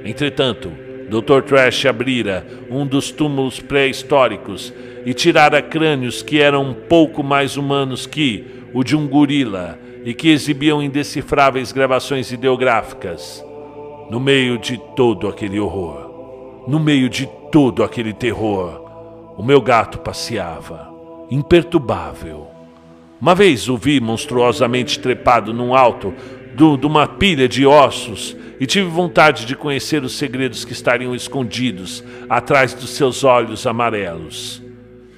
[0.05, 0.71] Entretanto,
[1.09, 1.43] Dr.
[1.43, 4.73] Trash abrira um dos túmulos pré-históricos
[5.05, 10.15] e tirara crânios que eram um pouco mais humanos que o de um gorila e
[10.15, 13.45] que exibiam indecifráveis gravações ideográficas.
[14.11, 18.84] No meio de todo aquele horror, no meio de todo aquele terror,
[19.37, 20.93] o meu gato passeava,
[21.31, 22.49] imperturbável.
[23.21, 26.15] Uma vez o vi monstruosamente trepado num alto
[26.55, 32.05] de uma pilha de ossos e tive vontade de conhecer os segredos que estariam escondidos
[32.29, 34.65] atrás dos seus olhos amarelos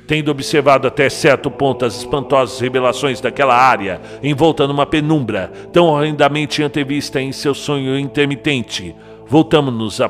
[0.06, 6.62] tendo observado até certo ponto as espantosas revelações daquela área, envolta numa penumbra, tão horrendamente
[6.62, 8.94] antevista em seu sonho intermitente,
[9.26, 10.08] voltamos-nos à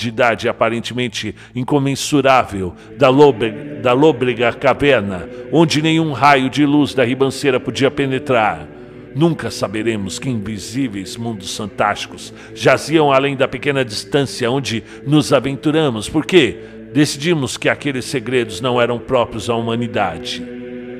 [0.00, 7.60] profundidade aparentemente incomensurável da, lôbrega, da lôbrega caverna, onde nenhum raio de luz da ribanceira
[7.60, 8.66] podia penetrar.
[9.14, 16.56] Nunca saberemos que invisíveis mundos fantásticos jaziam além da pequena distância onde nos aventuramos, porque
[16.94, 20.42] decidimos que aqueles segredos não eram próprios à humanidade,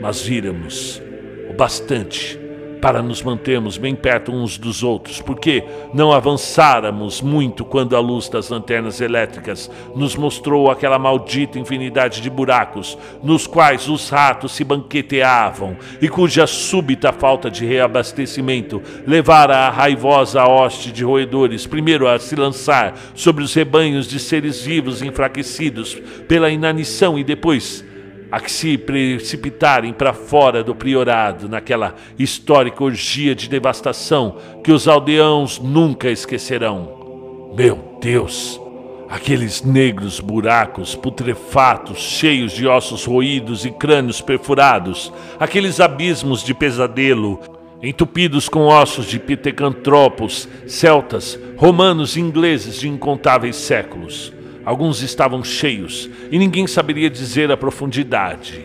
[0.00, 1.00] mas víramos
[1.48, 2.38] o bastante
[2.80, 8.28] para nos mantermos bem perto uns dos outros, porque não avançáramos muito quando a luz
[8.28, 14.64] das lanternas elétricas nos mostrou aquela maldita infinidade de buracos nos quais os ratos se
[14.64, 22.18] banqueteavam e cuja súbita falta de reabastecimento levara a raivosa hoste de roedores primeiro a
[22.18, 25.94] se lançar sobre os rebanhos de seres vivos enfraquecidos
[26.26, 27.84] pela inanição e depois
[28.30, 34.86] a que se precipitarem para fora do priorado naquela histórica orgia de devastação que os
[34.86, 37.52] aldeãos nunca esquecerão.
[37.56, 38.60] Meu Deus!
[39.08, 47.40] Aqueles negros buracos putrefatos, cheios de ossos roídos e crânios perfurados, aqueles abismos de pesadelo,
[47.82, 54.32] entupidos com ossos de pitecantropos, celtas, romanos e ingleses de incontáveis séculos
[54.64, 58.62] Alguns estavam cheios e ninguém saberia dizer a profundidade.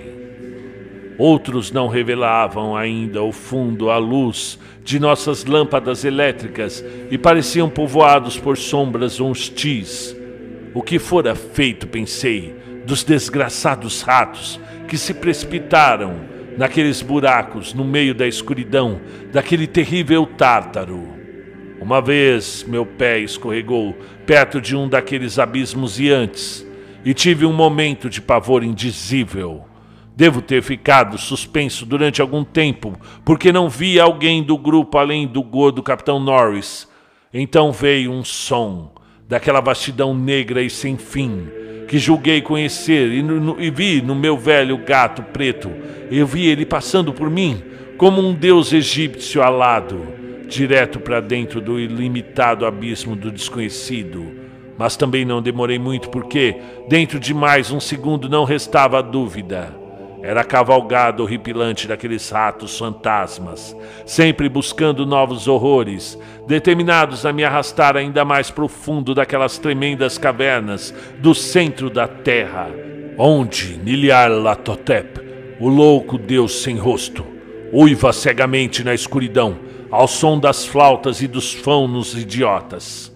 [1.18, 8.38] Outros não revelavam ainda o fundo à luz de nossas lâmpadas elétricas e pareciam povoados
[8.38, 10.16] por sombras hostis.
[10.74, 12.54] O que fora feito, pensei,
[12.86, 16.20] dos desgraçados ratos que se precipitaram
[16.58, 19.00] naqueles buracos no meio da escuridão
[19.32, 21.15] daquele terrível tártaro.
[21.80, 23.96] Uma vez meu pé escorregou
[24.26, 26.66] perto de um daqueles abismos antes
[27.04, 29.66] e tive um momento de pavor indizível.
[30.16, 35.44] Devo ter ficado suspenso durante algum tempo, porque não vi alguém do grupo além do
[35.44, 36.88] gordo Capitão Norris.
[37.34, 38.94] Então veio um som
[39.28, 41.50] daquela vastidão negra e sem fim,
[41.90, 45.70] que julguei conhecer e, no, e vi no meu velho gato preto.
[46.10, 47.62] Eu vi ele passando por mim
[47.98, 54.46] como um deus egípcio alado direto para dentro do ilimitado abismo do desconhecido.
[54.78, 56.56] Mas também não demorei muito porque,
[56.88, 59.74] dentro de mais um segundo, não restava dúvida.
[60.22, 63.76] Era a cavalgada horripilante daqueles ratos fantasmas,
[64.08, 66.18] sempre buscando novos horrores,
[66.48, 72.72] determinados a me arrastar ainda mais profundo daquelas tremendas cavernas do centro da terra,
[73.20, 75.22] onde Niliar Latotep,
[75.60, 77.35] o louco deus sem rosto,
[77.72, 79.58] uiva cegamente na escuridão,
[79.92, 83.14] ao som das flautas e dos faunos idiotas.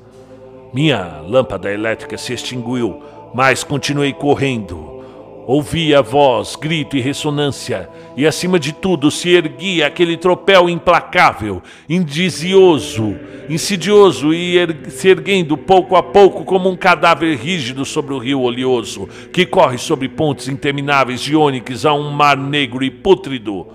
[0.73, 3.01] Minha lâmpada elétrica se extinguiu,
[3.33, 4.99] mas continuei correndo.
[5.47, 11.59] Ouvi a voz, grito e ressonância, e acima de tudo se erguia aquele tropel implacável,
[11.89, 13.15] indizioso,
[13.49, 18.41] insidioso e er se erguendo pouco a pouco como um cadáver rígido sobre o rio
[18.41, 23.65] oleoso, que corre sobre pontes intermináveis de ônix a um mar negro e pútrido.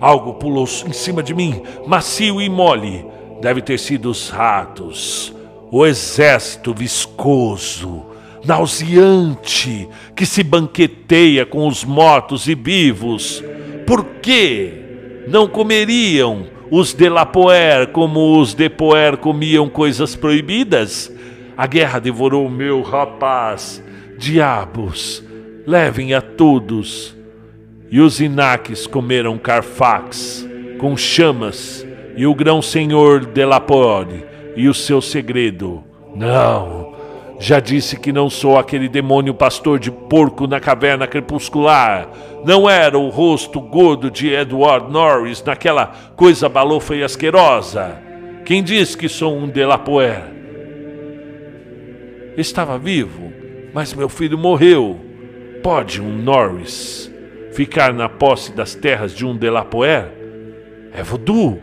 [0.00, 3.04] Algo pulou em cima de mim, macio e mole.
[3.40, 5.34] Deve ter sido os ratos.
[5.70, 8.06] O exército viscoso,
[8.44, 13.42] nauseante, que se banqueteia com os mortos e vivos.
[13.86, 21.10] Por que não comeriam os de Lapoer como os de Poer comiam coisas proibidas?
[21.56, 23.82] A guerra devorou o meu rapaz.
[24.18, 25.22] Diabos,
[25.66, 27.14] levem a todos
[27.90, 30.46] e os Inaques comeram Carfax
[30.78, 34.24] com chamas, e o grão-senhor Delapore
[34.56, 35.82] e o seu segredo.
[36.14, 36.94] Não,
[37.38, 42.08] já disse que não sou aquele demônio pastor de porco na caverna crepuscular.
[42.44, 47.98] Não era o rosto gordo de Edward Norris naquela coisa balofa e asquerosa.
[48.44, 50.22] Quem diz que sou um Delapoer?
[52.36, 53.32] Estava vivo,
[53.72, 55.00] mas meu filho morreu.
[55.62, 57.13] Pode um Norris
[57.54, 60.12] ficar na posse das terras de um Delapoer?
[60.92, 61.60] É voodoo,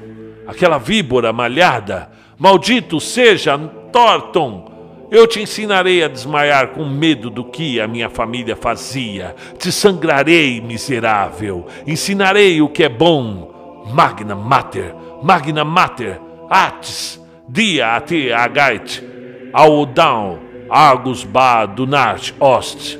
[0.47, 2.09] aquela víbora malhada.
[2.37, 3.57] Maldito seja
[3.91, 4.69] Thornton!
[5.11, 9.35] Eu te ensinarei a desmaiar com medo do que a minha família fazia.
[9.59, 11.67] Te sangrarei, miserável.
[11.85, 13.83] Ensinarei o que é bom.
[13.93, 16.19] Magna Mater, magna mater,
[16.49, 19.03] atis, dia ate agait,
[19.51, 20.39] audão,
[20.69, 22.97] agus ba dunart ost,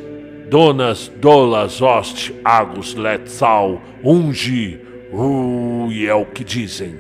[0.52, 4.78] donas dolas ost, agus let sal, ungi,
[5.10, 6.94] ui, é o que dizem,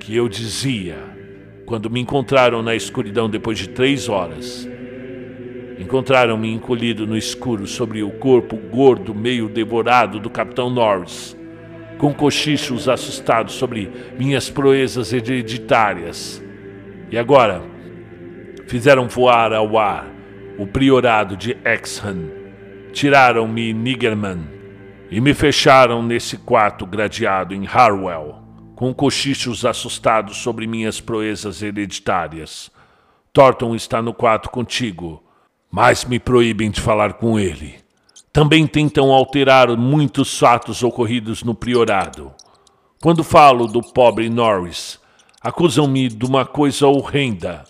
[0.00, 0.96] que eu dizia,
[1.64, 4.68] quando me encontraram na escuridão depois de três horas,
[5.78, 11.36] Encontraram-me encolhido no escuro sobre o corpo gordo, meio devorado do Capitão Norris,
[11.98, 16.42] com cochichos assustados sobre minhas proezas hereditárias.
[17.10, 17.62] E agora
[18.66, 20.08] fizeram voar ao ar
[20.58, 22.45] o priorado de Exhan,
[22.96, 24.48] tiraram-me Nigerman
[25.10, 28.42] e me fecharam nesse quarto gradeado em Harwell,
[28.74, 32.70] com cochichos assustados sobre minhas proezas hereditárias.
[33.32, 35.22] Thornton está no quarto contigo
[35.70, 37.74] mas me proíbem de falar com ele.
[38.32, 42.32] Também tentam alterar muitos fatos ocorridos no priorado.
[43.02, 44.98] Quando falo do pobre Norris,
[45.40, 47.64] acusam-me de uma coisa horrenda,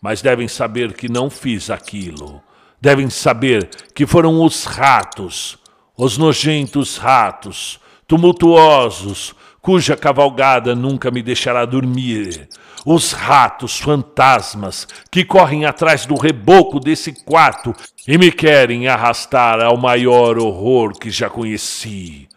[0.00, 2.40] mas devem saber que não fiz aquilo.
[2.80, 5.58] Devem saber que foram os ratos,
[5.96, 12.48] os nojentos ratos, tumultuosos, cuja cavalgada nunca me deixará dormir.
[12.86, 17.74] Os ratos fantasmas que correm atrás do reboco desse quarto
[18.06, 22.28] e me querem arrastar ao maior horror que já conheci.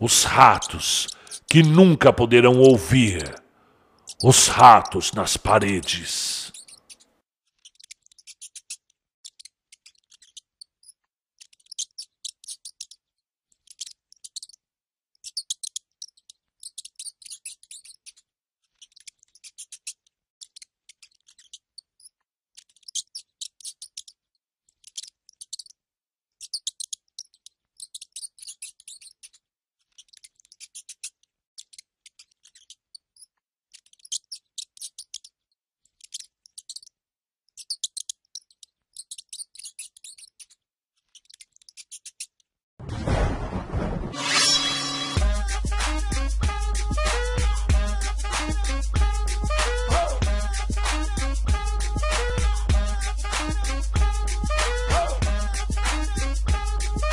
[0.00, 1.08] Os ratos
[1.46, 3.22] que nunca poderão ouvir.
[4.24, 6.50] Os ratos nas paredes.